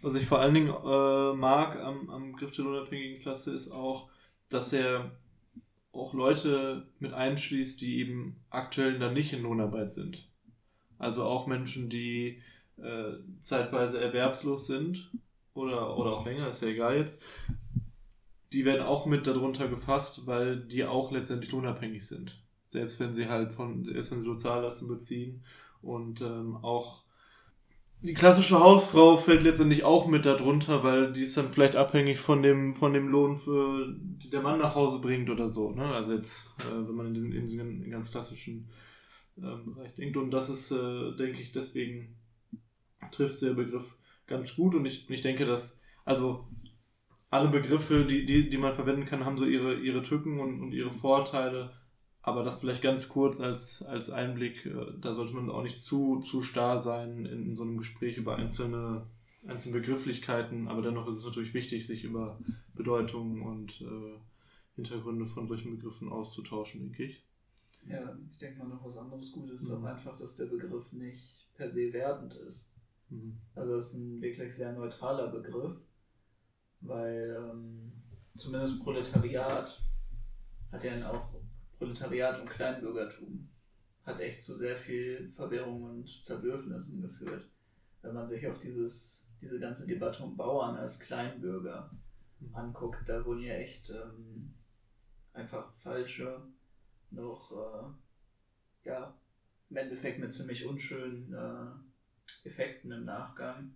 [0.00, 4.10] Was ich vor allen Dingen äh, mag am, am Begriff der unabhängigen Klasse ist auch,
[4.48, 5.10] dass er
[5.94, 10.28] auch Leute mit einschließt, die eben aktuell dann nicht in Lohnarbeit sind.
[10.98, 12.42] Also auch Menschen, die
[12.76, 15.10] äh, zeitweise erwerbslos sind
[15.54, 17.22] oder, oder auch länger, ist ja egal jetzt.
[18.52, 22.42] Die werden auch mit darunter gefasst, weil die auch letztendlich lohnabhängig sind.
[22.70, 25.44] Selbst wenn sie halt von, selbst wenn sie Soziallasten beziehen
[25.82, 27.03] und ähm, auch
[28.04, 32.42] die klassische Hausfrau fällt letztendlich auch mit darunter, weil die ist dann vielleicht abhängig von
[32.42, 35.70] dem, von dem Lohn, für, die der Mann nach Hause bringt oder so.
[35.70, 35.86] Ne?
[35.86, 38.68] Also jetzt, äh, wenn man in diesen, in diesen ganz klassischen
[39.38, 40.18] äh, Bereich denkt.
[40.18, 42.14] Und das ist, äh, denke ich, deswegen
[43.10, 44.74] trifft der Begriff ganz gut.
[44.74, 46.46] Und ich, ich denke, dass, also
[47.30, 50.72] alle Begriffe, die, die, die man verwenden kann, haben so ihre, ihre Tücken und, und
[50.72, 51.72] ihre Vorteile.
[52.24, 56.20] Aber das vielleicht ganz kurz als, als Einblick, äh, da sollte man auch nicht zu,
[56.20, 59.06] zu starr sein in, in so einem Gespräch über einzelne,
[59.46, 62.38] einzelne Begrifflichkeiten, aber dennoch ist es natürlich wichtig, sich über
[62.74, 64.18] Bedeutungen und äh,
[64.74, 67.22] Hintergründe von solchen Begriffen auszutauschen, denke ich.
[67.84, 69.84] Ja, ich denke mal noch was anderes Gutes ist mhm.
[69.84, 72.72] auch einfach, dass der Begriff nicht per se wertend ist.
[73.10, 73.36] Mhm.
[73.54, 75.76] Also das ist ein wirklich sehr neutraler Begriff,
[76.80, 77.92] weil ähm,
[78.34, 79.78] zumindest Proletariat
[80.72, 81.34] hat ja auch
[81.84, 83.46] Proletariat und Kleinbürgertum
[84.04, 87.46] hat echt zu sehr viel Verwirrung und Zerwürfnissen geführt.
[88.00, 91.90] Wenn man sich auch dieses, diese ganze Debatte um Bauern als Kleinbürger
[92.54, 94.54] anguckt, da wurden ja echt ähm,
[95.34, 96.42] einfach falsche,
[97.10, 99.14] noch, äh, ja,
[99.68, 103.74] im Endeffekt mit ziemlich unschönen äh, Effekten im Nachgang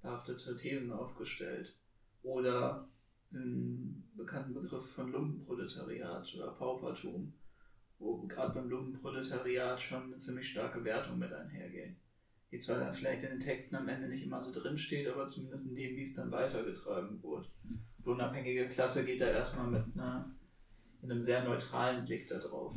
[0.00, 1.76] behaftete Thesen aufgestellt.
[2.22, 2.88] Oder
[3.30, 7.32] den bekannten Begriff von Lumpenproletariat oder Paupertum,
[8.02, 11.96] wo gerade beim Lumpenproletariat schon eine ziemlich starke Wertung mit einhergeht.
[12.50, 15.68] Die zwar vielleicht in den Texten am Ende nicht immer so drin steht, aber zumindest
[15.68, 17.48] in dem, wie es dann weitergetragen wurde.
[17.64, 20.34] Die unabhängige Klasse geht da erstmal mit, einer,
[21.00, 22.74] mit einem sehr neutralen Blick darauf.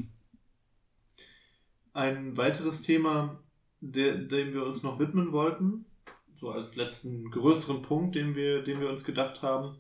[1.94, 3.44] Ein weiteres Thema,
[3.82, 5.86] der, dem wir uns noch widmen wollten,
[6.34, 9.78] so als letzten größeren Punkt, den wir, den wir uns gedacht haben,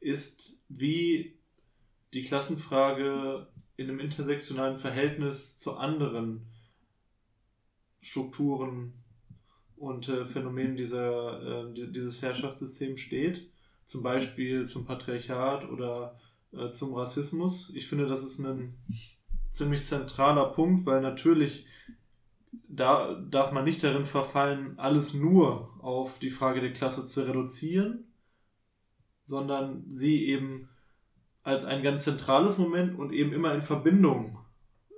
[0.00, 1.38] ist, wie
[2.12, 3.48] die Klassenfrage
[3.82, 6.46] in einem intersektionalen Verhältnis zu anderen
[8.00, 8.94] Strukturen
[9.76, 13.50] und äh, Phänomenen dieser, äh, dieses Herrschaftssystems steht.
[13.84, 16.18] Zum Beispiel zum Patriarchat oder
[16.52, 17.70] äh, zum Rassismus.
[17.74, 18.74] Ich finde, das ist ein
[19.50, 21.66] ziemlich zentraler Punkt, weil natürlich
[22.74, 28.12] da darf man nicht darin verfallen, alles nur auf die Frage der Klasse zu reduzieren,
[29.22, 30.68] sondern sie eben
[31.42, 34.38] als ein ganz zentrales Moment und eben immer in Verbindung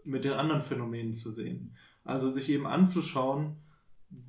[0.04, 1.76] mit den anderen Phänomenen zu sehen.
[2.04, 3.56] Also sich eben anzuschauen,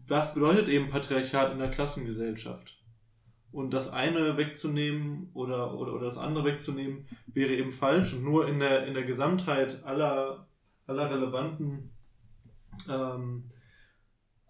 [0.08, 2.82] was bedeutet eben Patriarchat in der Klassengesellschaft.
[3.52, 8.14] Und das eine wegzunehmen oder, oder, oder das andere wegzunehmen, wäre eben falsch.
[8.14, 10.48] Und nur in der, in der Gesamtheit aller,
[10.88, 11.92] aller relevanten
[12.90, 13.46] ähm,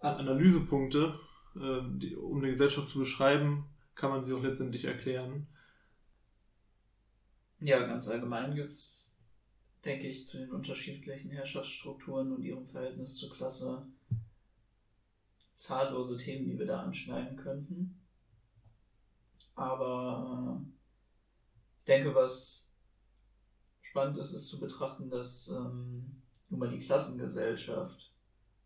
[0.00, 1.14] Analysepunkte,
[1.56, 5.46] äh, die, um eine Gesellschaft zu beschreiben, kann man sie auch letztendlich erklären.
[7.60, 9.16] Ja, ganz allgemein gibt es,
[9.84, 13.86] denke ich, zu den unterschiedlichen Herrschaftsstrukturen und ihrem Verhältnis zur Klasse
[15.54, 17.98] zahllose Themen, die wir da anschneiden könnten.
[19.54, 20.68] Aber äh,
[21.78, 22.74] ich denke, was
[23.80, 28.12] spannend ist, ist zu betrachten, dass ähm, nun mal die Klassengesellschaft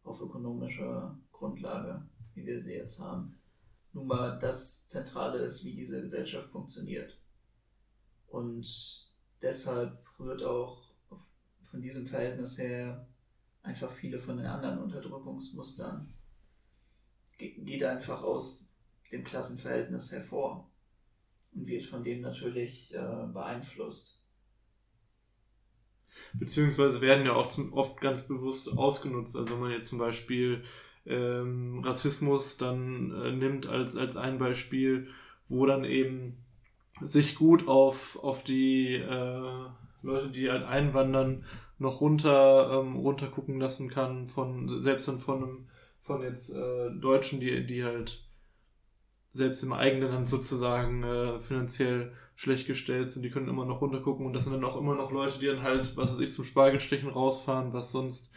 [0.02, 3.38] auf ökonomischer Grundlage, wie wir sie jetzt haben,
[3.92, 7.19] nun mal das Zentrale ist, wie diese Gesellschaft funktioniert.
[8.30, 9.10] Und
[9.42, 10.82] deshalb rührt auch
[11.62, 13.06] von diesem Verhältnis her
[13.62, 16.12] einfach viele von den anderen Unterdrückungsmustern,
[17.38, 18.72] geht einfach aus
[19.12, 20.70] dem Klassenverhältnis hervor
[21.54, 24.20] und wird von dem natürlich äh, beeinflusst.
[26.34, 29.36] Beziehungsweise werden ja auch zum, oft ganz bewusst ausgenutzt.
[29.36, 30.64] Also wenn man jetzt zum Beispiel
[31.06, 35.08] ähm, Rassismus dann äh, nimmt als, als ein Beispiel,
[35.48, 36.44] wo dann eben
[37.02, 39.66] sich gut auf, auf die äh,
[40.02, 41.44] Leute, die halt einwandern,
[41.78, 45.68] noch runter, ähm, runter gucken lassen kann, von, selbst dann von einem,
[46.00, 48.24] von jetzt äh, Deutschen, die, die halt
[49.32, 54.26] selbst im eigenen Land sozusagen äh, finanziell schlecht gestellt sind, die können immer noch runtergucken
[54.26, 56.44] und das sind dann auch immer noch Leute, die dann halt, was weiß ich, zum
[56.44, 58.32] Spargelstechen rausfahren, was sonst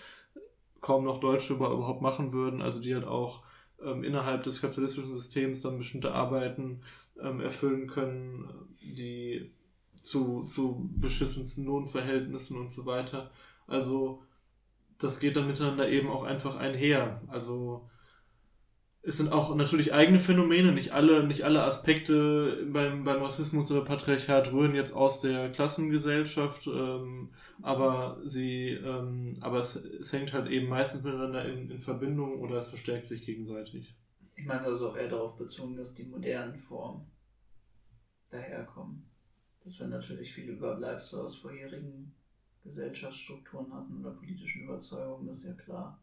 [0.81, 3.43] kaum noch Deutsche überhaupt machen würden, also die halt auch
[3.83, 6.81] ähm, innerhalb des kapitalistischen Systems dann bestimmte Arbeiten
[7.21, 8.49] ähm, erfüllen können,
[8.81, 9.51] die
[9.95, 13.31] zu, zu beschissensten Lohnverhältnissen und so weiter.
[13.67, 14.23] Also
[14.97, 17.21] das geht dann miteinander eben auch einfach einher.
[17.27, 17.89] Also
[19.05, 23.81] es sind auch natürlich eigene Phänomene, nicht alle, nicht alle Aspekte beim, beim Rassismus oder
[23.81, 27.29] Patriarchat rühren jetzt aus der Klassengesellschaft, ähm,
[27.61, 32.57] aber sie, ähm, aber es, es hängt halt eben meistens miteinander in, in Verbindung oder
[32.57, 33.93] es verstärkt sich gegenseitig.
[34.35, 37.05] Ich meinte also auch eher darauf bezogen, dass die modernen Formen
[38.31, 39.09] daherkommen.
[39.63, 42.13] Dass wir natürlich viele Überbleibsel aus vorherigen
[42.63, 46.01] Gesellschaftsstrukturen hatten oder politischen Überzeugungen, das ist ja klar.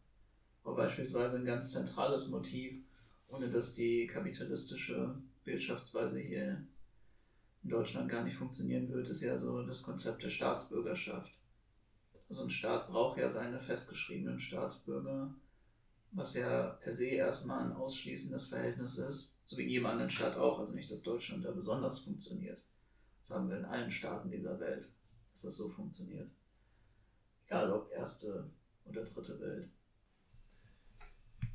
[0.62, 2.82] Aber beispielsweise ein ganz zentrales Motiv,
[3.28, 6.64] ohne dass die kapitalistische Wirtschaftsweise hier
[7.62, 11.32] in Deutschland gar nicht funktionieren wird, ist ja so das Konzept der Staatsbürgerschaft.
[12.28, 15.34] Also ein Staat braucht ja seine festgeschriebenen Staatsbürger
[16.12, 20.36] was ja per se erstmal ein ausschließendes Verhältnis ist, so wie in jedem anderen Staat
[20.36, 22.60] auch, also nicht, dass Deutschland da besonders funktioniert.
[23.22, 24.88] Das haben wir in allen Staaten dieser Welt,
[25.32, 26.30] dass das so funktioniert.
[27.46, 28.50] Egal ob erste
[28.84, 29.68] oder dritte Welt.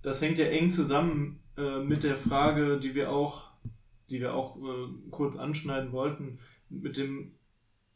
[0.01, 3.49] Das hängt ja eng zusammen äh, mit der Frage, die wir auch,
[4.09, 6.39] die wir auch äh, kurz anschneiden wollten,
[6.69, 7.33] mit dem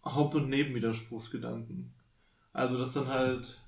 [0.03, 1.93] Haupt- und Nebenwiderspruchsgedanken.
[2.51, 3.61] Also, dass dann halt,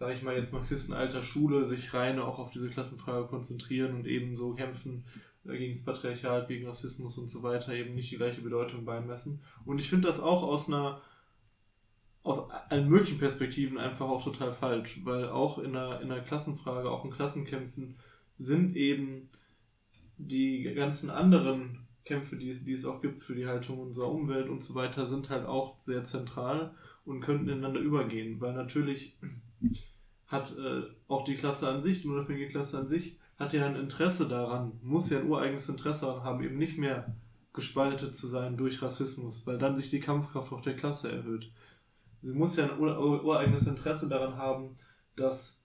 [0.00, 4.06] sage ich mal jetzt Marxisten alter Schule, sich rein auch auf diese Klassenfrage konzentrieren und
[4.06, 5.04] eben so kämpfen
[5.44, 9.42] äh, gegen das Patriarchat, gegen Rassismus und so weiter, eben nicht die gleiche Bedeutung beimessen.
[9.66, 11.02] Und ich finde das auch aus einer
[12.22, 16.90] aus allen möglichen Perspektiven einfach auch total falsch, weil auch in einer, in einer Klassenfrage,
[16.90, 17.96] auch in Klassenkämpfen
[18.36, 19.30] sind eben
[20.18, 24.48] die ganzen anderen Kämpfe, die es, die es auch gibt für die Haltung unserer Umwelt
[24.48, 26.74] und so weiter, sind halt auch sehr zentral
[27.06, 29.16] und könnten ineinander übergehen, weil natürlich
[30.30, 33.74] hat äh, auch die Klasse an sich, die unabhängige Klasse an sich, hat ja ein
[33.74, 37.16] Interesse daran, muss ja ein ureigenes Interesse daran haben, eben nicht mehr
[37.52, 41.50] gespaltet zu sein durch Rassismus, weil dann sich die Kampfkraft auch der Klasse erhöht.
[42.22, 44.76] Sie muss ja ein ureigenes Interesse daran haben,
[45.16, 45.64] dass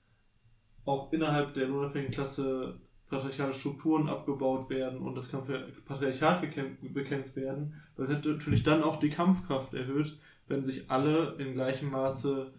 [0.84, 8.06] auch innerhalb der unabhängigen Klasse patriarchale Strukturen abgebaut werden und das Patriarchat bekämpft werden, weil
[8.06, 12.51] es natürlich dann auch die Kampfkraft erhöht, wenn sich alle in gleichem Maße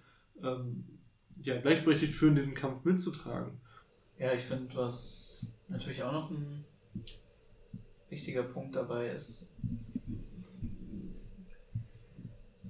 [0.42, 0.84] ähm,
[1.46, 3.60] ja, gleichberechtigt fühlen, diesen Kampf mitzutragen.
[4.18, 6.64] Ja, ich finde, was natürlich auch noch ein
[8.08, 9.52] wichtiger Punkt dabei ist,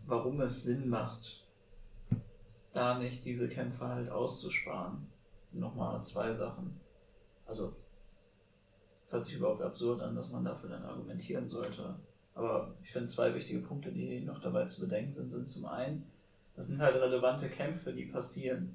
[0.06, 1.46] warum es Sinn macht,
[2.74, 5.06] da nicht diese Kämpfe halt auszusparen.
[5.52, 6.78] Nochmal zwei Sachen.
[7.46, 7.74] Also,
[9.02, 11.98] es hört sich überhaupt absurd an, dass man dafür dann argumentieren sollte.
[12.34, 16.04] Aber ich finde zwei wichtige Punkte, die noch dabei zu bedenken sind, sind zum einen,
[16.56, 18.74] das sind halt relevante Kämpfe, die passieren.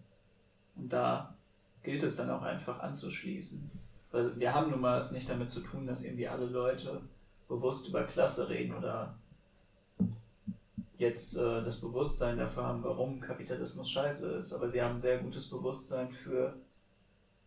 [0.75, 1.35] Und da
[1.83, 3.69] gilt es dann auch einfach anzuschließen.
[4.11, 7.01] Weil wir haben nun mal es nicht damit zu tun, dass irgendwie alle Leute
[7.47, 9.15] bewusst über Klasse reden oder
[10.97, 15.49] jetzt äh, das Bewusstsein dafür haben, warum Kapitalismus scheiße ist, aber sie haben sehr gutes
[15.49, 16.55] Bewusstsein für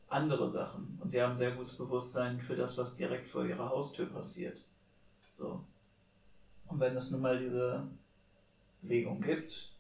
[0.09, 4.07] andere Sachen und sie haben sehr gutes Bewusstsein für das, was direkt vor ihrer Haustür
[4.07, 4.63] passiert.
[5.39, 5.65] So.
[6.67, 7.87] Und wenn es nun mal diese
[8.83, 9.74] Bewegung gibt,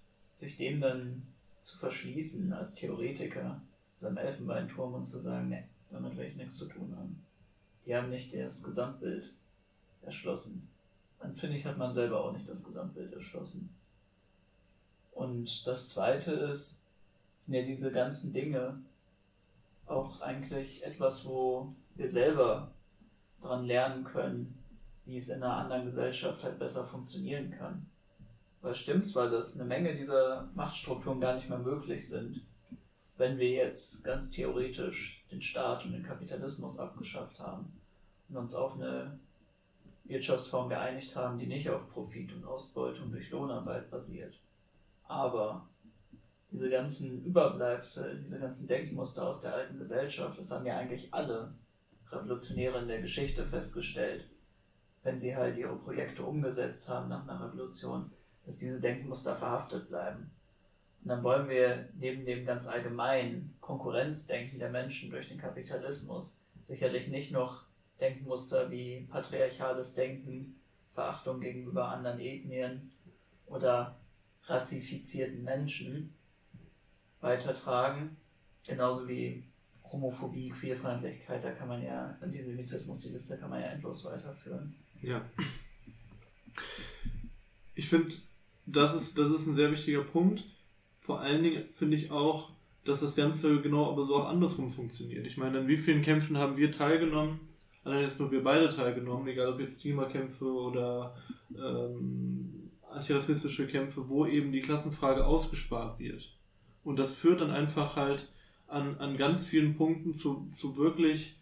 [0.44, 1.22] sich dem dann
[1.62, 3.60] zu verschließen als Theoretiker,
[3.94, 7.22] seinem Elfenbeinturm und zu sagen, ne, damit will ich nichts zu tun haben.
[7.86, 9.32] Die haben nicht das Gesamtbild
[10.02, 10.68] erschlossen
[11.24, 13.74] dann finde ich, hat man selber auch nicht das Gesamtbild erschlossen.
[15.12, 16.84] Und das Zweite ist,
[17.38, 18.78] sind ja diese ganzen Dinge
[19.86, 22.70] auch eigentlich etwas, wo wir selber
[23.40, 24.62] dran lernen können,
[25.06, 27.86] wie es in einer anderen Gesellschaft halt besser funktionieren kann.
[28.64, 32.40] Es stimmt zwar, dass eine Menge dieser Machtstrukturen gar nicht mehr möglich sind,
[33.16, 37.78] wenn wir jetzt ganz theoretisch den Staat und den Kapitalismus abgeschafft haben
[38.28, 39.18] und uns auf eine
[40.04, 44.40] Wirtschaftsform geeinigt haben, die nicht auf Profit und Ausbeutung durch Lohnarbeit basiert.
[45.06, 45.68] Aber
[46.50, 51.54] diese ganzen Überbleibsel, diese ganzen Denkmuster aus der alten Gesellschaft, das haben ja eigentlich alle
[52.10, 54.28] Revolutionäre in der Geschichte festgestellt,
[55.02, 58.10] wenn sie halt ihre Projekte umgesetzt haben nach einer Revolution,
[58.44, 60.30] dass diese Denkmuster verhaftet bleiben.
[61.02, 67.08] Und dann wollen wir neben dem ganz allgemeinen Konkurrenzdenken der Menschen durch den Kapitalismus sicherlich
[67.08, 67.64] nicht noch
[68.00, 70.56] Denkmuster wie patriarchales Denken,
[70.92, 72.90] Verachtung gegenüber anderen Ethnien
[73.46, 73.98] oder
[74.44, 76.14] rassifizierten Menschen
[77.20, 78.16] weitertragen.
[78.66, 79.44] Genauso wie
[79.84, 84.74] Homophobie, Queerfeindlichkeit, da kann man ja, Antisemitismus, die Liste kann man ja endlos weiterführen.
[85.02, 85.24] Ja.
[87.74, 88.12] Ich finde,
[88.66, 90.44] das ist, das ist ein sehr wichtiger Punkt.
[91.00, 92.50] Vor allen Dingen finde ich auch,
[92.84, 95.26] dass das Ganze genau aber so auch andersrum funktioniert.
[95.26, 97.40] Ich meine, in wie vielen Kämpfen haben wir teilgenommen,
[97.82, 101.14] allein jetzt nur wir beide teilgenommen, egal ob jetzt Klimakämpfe oder
[101.56, 106.36] ähm, antirassistische Kämpfe, wo eben die Klassenfrage ausgespart wird.
[106.84, 108.30] Und das führt dann einfach halt
[108.66, 111.36] an, an ganz vielen Punkten zu, zu wirklich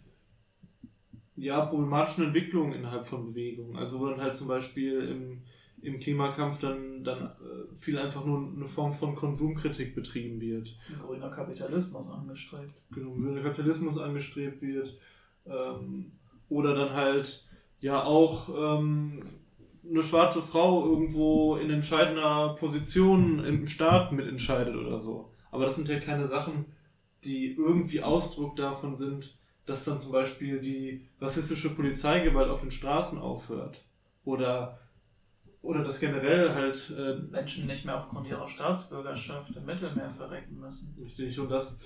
[1.36, 3.76] ja, problematischen Entwicklungen innerhalb von Bewegungen.
[3.76, 5.42] Also wo dann halt zum Beispiel im,
[5.82, 10.76] im Klimakampf dann, dann äh, viel einfach nur eine Form von Konsumkritik betrieben wird.
[10.88, 12.82] Ein grüner Kapitalismus angestrebt.
[12.90, 14.96] Genau, grüner Kapitalismus angestrebt wird.
[15.44, 16.12] Ähm,
[16.48, 17.46] oder dann halt
[17.80, 19.22] ja auch ähm,
[19.88, 25.30] eine schwarze Frau irgendwo in entscheidender Position im Staat mitentscheidet oder so.
[25.50, 26.66] Aber das sind ja keine Sachen,
[27.24, 33.18] die irgendwie Ausdruck davon sind, dass dann zum Beispiel die rassistische Polizeigewalt auf den Straßen
[33.18, 33.84] aufhört.
[34.24, 34.78] Oder,
[35.62, 36.92] oder dass generell halt.
[36.98, 40.96] Äh, Menschen nicht mehr aufgrund ihrer Staatsbürgerschaft im Mittelmeer verrecken müssen.
[41.00, 41.80] Richtig, und das.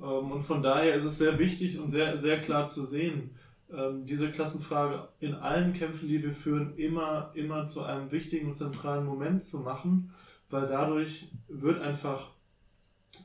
[0.00, 3.30] Ähm, und von daher ist es sehr wichtig und sehr, sehr klar zu sehen,
[3.70, 8.52] ähm, diese Klassenfrage in allen Kämpfen, die wir führen, immer, immer zu einem wichtigen und
[8.52, 10.14] zentralen Moment zu machen,
[10.48, 12.36] weil dadurch wird einfach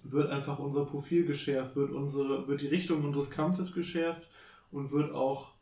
[0.04, 4.28] wird einfach unser Profil geschärft, wird, unsere, wird die Richtung unseres Kampfes geschärft
[4.72, 5.54] und wird auch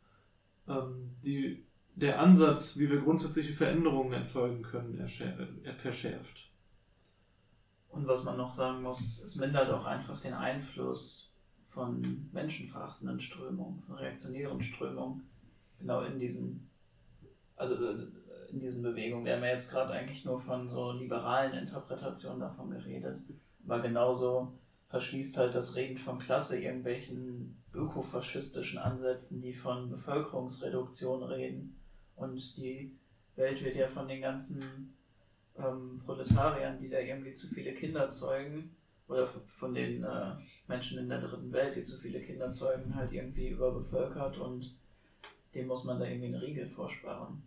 [0.68, 1.66] ähm, die,
[2.00, 6.50] der Ansatz, wie wir grundsätzliche Veränderungen erzeugen können, äh, verschärft.
[7.88, 11.32] Und was man noch sagen muss, es mindert auch einfach den Einfluss
[11.64, 15.28] von menschenverachtenden Strömungen, von reaktionären Strömungen,
[15.78, 16.70] genau in diesen,
[17.56, 18.06] also äh,
[18.50, 19.24] in diesen Bewegungen.
[19.24, 23.20] Wir haben ja jetzt gerade eigentlich nur von so liberalen Interpretationen davon geredet.
[23.64, 24.52] Aber genauso
[24.86, 31.79] verschließt halt das Reden von Klasse irgendwelchen ökofaschistischen Ansätzen, die von Bevölkerungsreduktion reden.
[32.20, 32.94] Und die
[33.36, 34.94] Welt wird ja von den ganzen
[35.56, 38.76] ähm, Proletariern, die da irgendwie zu viele Kinder zeugen,
[39.08, 40.34] oder von den äh,
[40.68, 44.72] Menschen in der dritten Welt, die zu viele Kinder zeugen, halt irgendwie überbevölkert und
[45.54, 47.42] dem muss man da irgendwie einen Riegel vorsparen.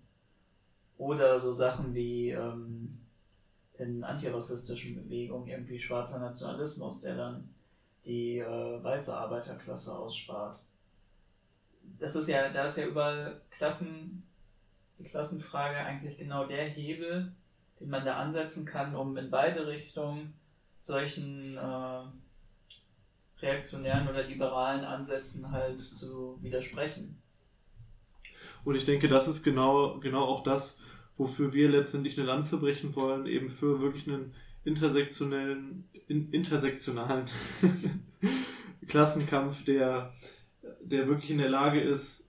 [0.98, 3.00] Oder so Sachen wie ähm,
[3.78, 7.54] in antirassistischen Bewegungen irgendwie schwarzer Nationalismus, der dann
[8.04, 10.62] die äh, weiße Arbeiterklasse ausspart.
[11.98, 14.24] Das ist ja, da ist ja überall Klassen,
[15.00, 17.34] die Klassenfrage eigentlich genau der Hebel,
[17.80, 20.34] den man da ansetzen kann, um in beide Richtungen
[20.80, 22.04] solchen äh,
[23.42, 27.18] reaktionären oder liberalen Ansätzen halt zu widersprechen.
[28.64, 30.82] Und ich denke, das ist genau, genau auch das,
[31.18, 34.34] wofür wir letztendlich eine Lanze brechen wollen, eben für wirklich einen
[34.64, 37.26] intersektionellen, in, intersektionalen
[38.88, 40.14] Klassenkampf, der,
[40.82, 42.23] der wirklich in der Lage ist,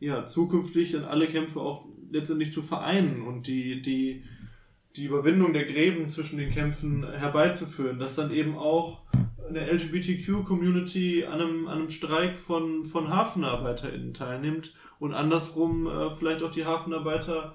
[0.00, 4.24] ja, zukünftig in alle Kämpfe auch letztendlich zu vereinen und die, die,
[4.96, 9.02] die Überwindung der Gräben zwischen den Kämpfen herbeizuführen, dass dann eben auch
[9.48, 16.42] eine LGBTQ-Community an einem, an einem Streik von, von HafenarbeiterInnen teilnimmt und andersrum äh, vielleicht
[16.42, 17.54] auch die Hafenarbeiter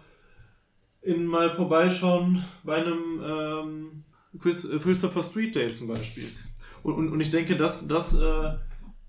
[1.02, 6.28] in mal vorbeischauen bei einem ähm, äh, Christopher Street Day zum Beispiel.
[6.84, 8.56] Und, und, und ich denke, dass, dass äh,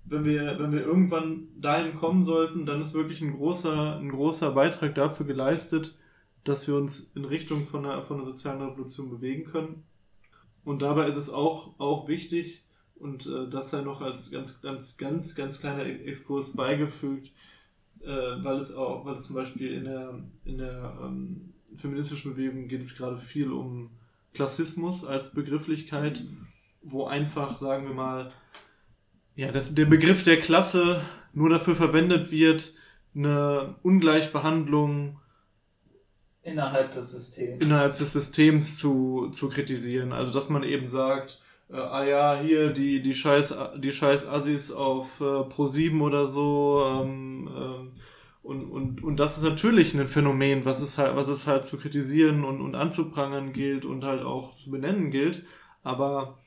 [0.09, 4.51] wenn, wir, wenn wir irgendwann dahin kommen sollten, dann ist wirklich ein großer, ein großer
[4.51, 5.95] Beitrag dafür geleistet,
[6.43, 9.83] dass wir uns in Richtung von einer, von einer sozialen Revolution bewegen können.
[10.63, 12.63] Und dabei ist es auch, auch wichtig,
[12.95, 17.31] und äh, das sei noch als ganz, ganz, ganz, ganz kleiner Exkurs beigefügt,
[18.01, 22.67] äh, weil es auch, weil es zum Beispiel in der, in der ähm, feministischen Bewegung
[22.67, 23.91] geht es gerade viel um
[24.33, 26.23] Klassismus als Begrifflichkeit,
[26.81, 28.31] wo einfach, sagen wir mal,
[29.37, 32.73] ja, das, der Begriff der Klasse nur dafür verwendet wird,
[33.15, 35.19] eine Ungleichbehandlung
[36.41, 40.11] innerhalb des Systems, innerhalb des Systems zu, zu kritisieren.
[40.11, 44.71] Also dass man eben sagt, äh, ah ja, hier die, die scheiß die scheiß Assis
[44.71, 47.91] auf äh, Pro7 oder so, ähm, ähm,
[48.41, 51.77] und, und, und das ist natürlich ein Phänomen, was es halt, was es halt zu
[51.77, 55.43] kritisieren und, und anzuprangern gilt und halt auch zu benennen gilt.
[55.83, 56.37] Aber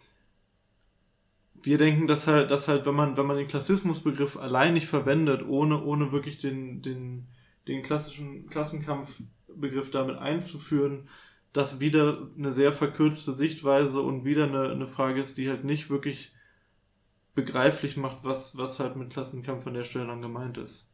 [1.62, 5.46] wir denken, dass halt, dass halt, wenn man, wenn man den Klassismusbegriff allein nicht verwendet,
[5.46, 7.26] ohne, ohne wirklich den, den,
[7.68, 11.08] den klassischen Klassenkampfbegriff damit einzuführen,
[11.52, 15.90] das wieder eine sehr verkürzte Sichtweise und wieder eine, eine Frage ist, die halt nicht
[15.90, 16.32] wirklich
[17.34, 20.88] begreiflich macht, was, was halt mit Klassenkampf an der Stelle dann gemeint ist.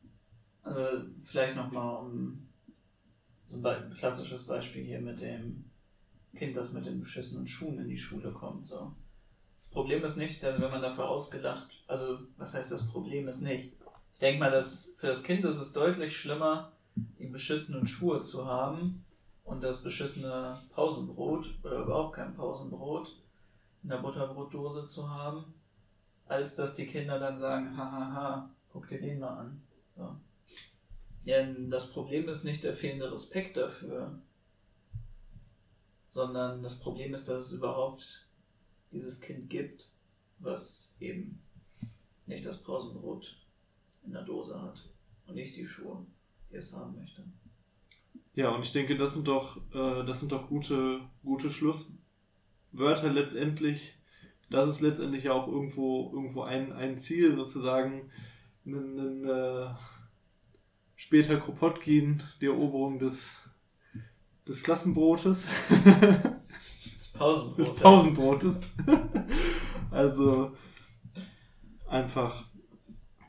[0.63, 0.83] Also
[1.23, 2.49] vielleicht nochmal um
[3.45, 5.65] so ein klassisches Beispiel hier mit dem
[6.35, 8.65] Kind, das mit den beschissenen Schuhen in die Schule kommt.
[8.65, 8.93] So.
[9.77, 13.75] Problem ist nicht, dass wenn man dafür ausgelacht, also was heißt das Problem ist nicht.
[14.15, 18.47] Ich denke mal, dass für das Kind ist es deutlich schlimmer, die beschissenen Schuhe zu
[18.47, 19.05] haben
[19.45, 23.21] und das beschissene Pausenbrot oder überhaupt kein Pausenbrot
[23.83, 25.53] in der Butterbrotdose zu haben,
[26.25, 29.63] als dass die Kinder dann sagen, hahaha, guck dir den mal an.
[29.95, 30.17] So.
[31.27, 34.19] Denn das Problem ist nicht der fehlende Respekt dafür,
[36.09, 38.26] sondern das Problem ist, dass es überhaupt
[38.93, 39.91] dieses Kind gibt,
[40.39, 41.41] was eben
[42.27, 43.37] nicht das Pausenbrot
[44.05, 44.89] in der Dose hat
[45.27, 46.05] und nicht die Schuhe,
[46.51, 47.25] die es haben möchte.
[48.35, 53.95] Ja, und ich denke, das sind doch, äh, das sind doch gute, gute Schlusswörter letztendlich.
[54.51, 58.11] Das ist letztendlich ja auch irgendwo, irgendwo ein, ein Ziel, sozusagen,
[58.65, 59.75] einen, einen äh,
[60.97, 63.49] später Kropotkin die Eroberung des,
[64.47, 65.49] des Klassenbrotes.
[67.17, 67.73] Des Pausenbrotes.
[67.73, 68.61] Des Pausenbrotes.
[69.91, 70.53] also
[71.89, 72.45] einfach,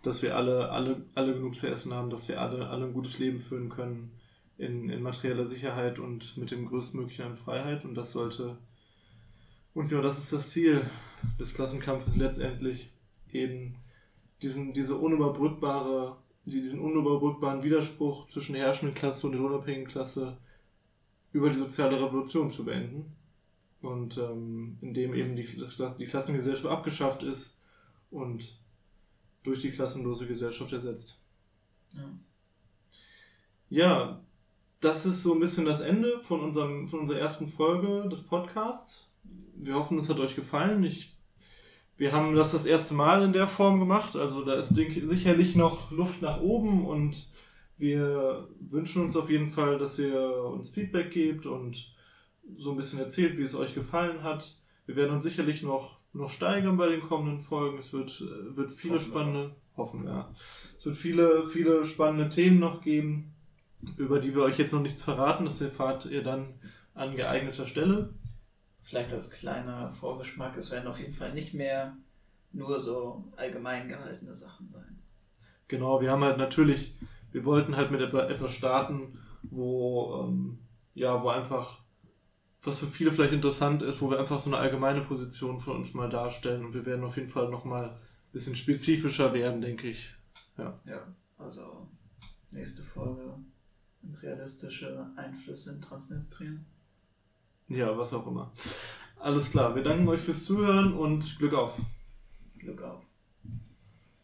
[0.04, 3.20] dass wir alle, alle, alle genug zu essen haben, dass wir alle, alle ein gutes
[3.20, 4.12] Leben führen können
[4.58, 7.86] in, in materieller Sicherheit und mit dem größtmöglichen an Freiheit.
[7.86, 8.58] Und das sollte,
[9.74, 10.82] und genau das ist das Ziel
[11.40, 12.92] des Klassenkampfes letztendlich,
[13.32, 13.76] eben
[14.42, 16.18] diesen, diese unüberbrückbare
[16.48, 20.38] diesen unüberbrückbaren Widerspruch zwischen der herrschenden Klasse und der unabhängigen Klasse
[21.34, 23.17] über die soziale Revolution zu beenden.
[23.82, 27.58] Und ähm, in dem eben die, das, die Klassengesellschaft abgeschafft ist
[28.10, 28.60] und
[29.44, 31.22] durch die klassenlose Gesellschaft ersetzt.
[31.94, 32.20] Ja.
[33.70, 34.22] ja,
[34.82, 39.12] das ist so ein bisschen das Ende von, unserem, von unserer ersten Folge des Podcasts.
[39.56, 40.84] Wir hoffen, es hat euch gefallen.
[40.84, 41.18] Ich,
[41.96, 45.92] wir haben das das erste Mal in der Form gemacht, also da ist sicherlich noch
[45.92, 47.28] Luft nach oben und
[47.78, 51.96] wir wünschen uns auf jeden Fall, dass ihr uns Feedback gebt und
[52.56, 54.58] so ein bisschen erzählt, wie es euch gefallen hat.
[54.86, 57.78] Wir werden uns sicherlich noch, noch steigern bei den kommenden Folgen.
[57.78, 58.22] Es wird,
[58.56, 59.78] wird viele hoffen spannende, wir.
[59.78, 60.34] hoffen ja,
[60.78, 63.34] es wird viele, viele spannende Themen noch geben,
[63.98, 65.46] über die wir euch jetzt noch nichts verraten.
[65.46, 66.54] Das erfahrt ihr dann
[66.94, 68.14] an geeigneter Stelle.
[68.82, 71.98] Vielleicht als kleiner Vorgeschmack, es werden auf jeden Fall nicht mehr
[72.54, 75.00] nur so allgemein gehaltene Sachen sein.
[75.68, 76.98] Genau, wir haben halt natürlich,
[77.32, 80.60] wir wollten halt mit etwas starten, wo, ähm,
[80.94, 81.82] ja, wo einfach
[82.68, 85.94] was für viele vielleicht interessant ist, wo wir einfach so eine allgemeine Position von uns
[85.94, 90.14] mal darstellen und wir werden auf jeden Fall nochmal ein bisschen spezifischer werden, denke ich.
[90.58, 90.76] Ja.
[90.86, 91.02] ja,
[91.38, 91.88] also
[92.52, 93.36] nächste Folge
[94.22, 96.66] realistische Einflüsse in Transnistrien.
[97.70, 98.52] Ja, was auch immer.
[99.20, 101.78] Alles klar, wir danken euch fürs Zuhören und Glück auf.
[102.58, 103.07] Glück auf.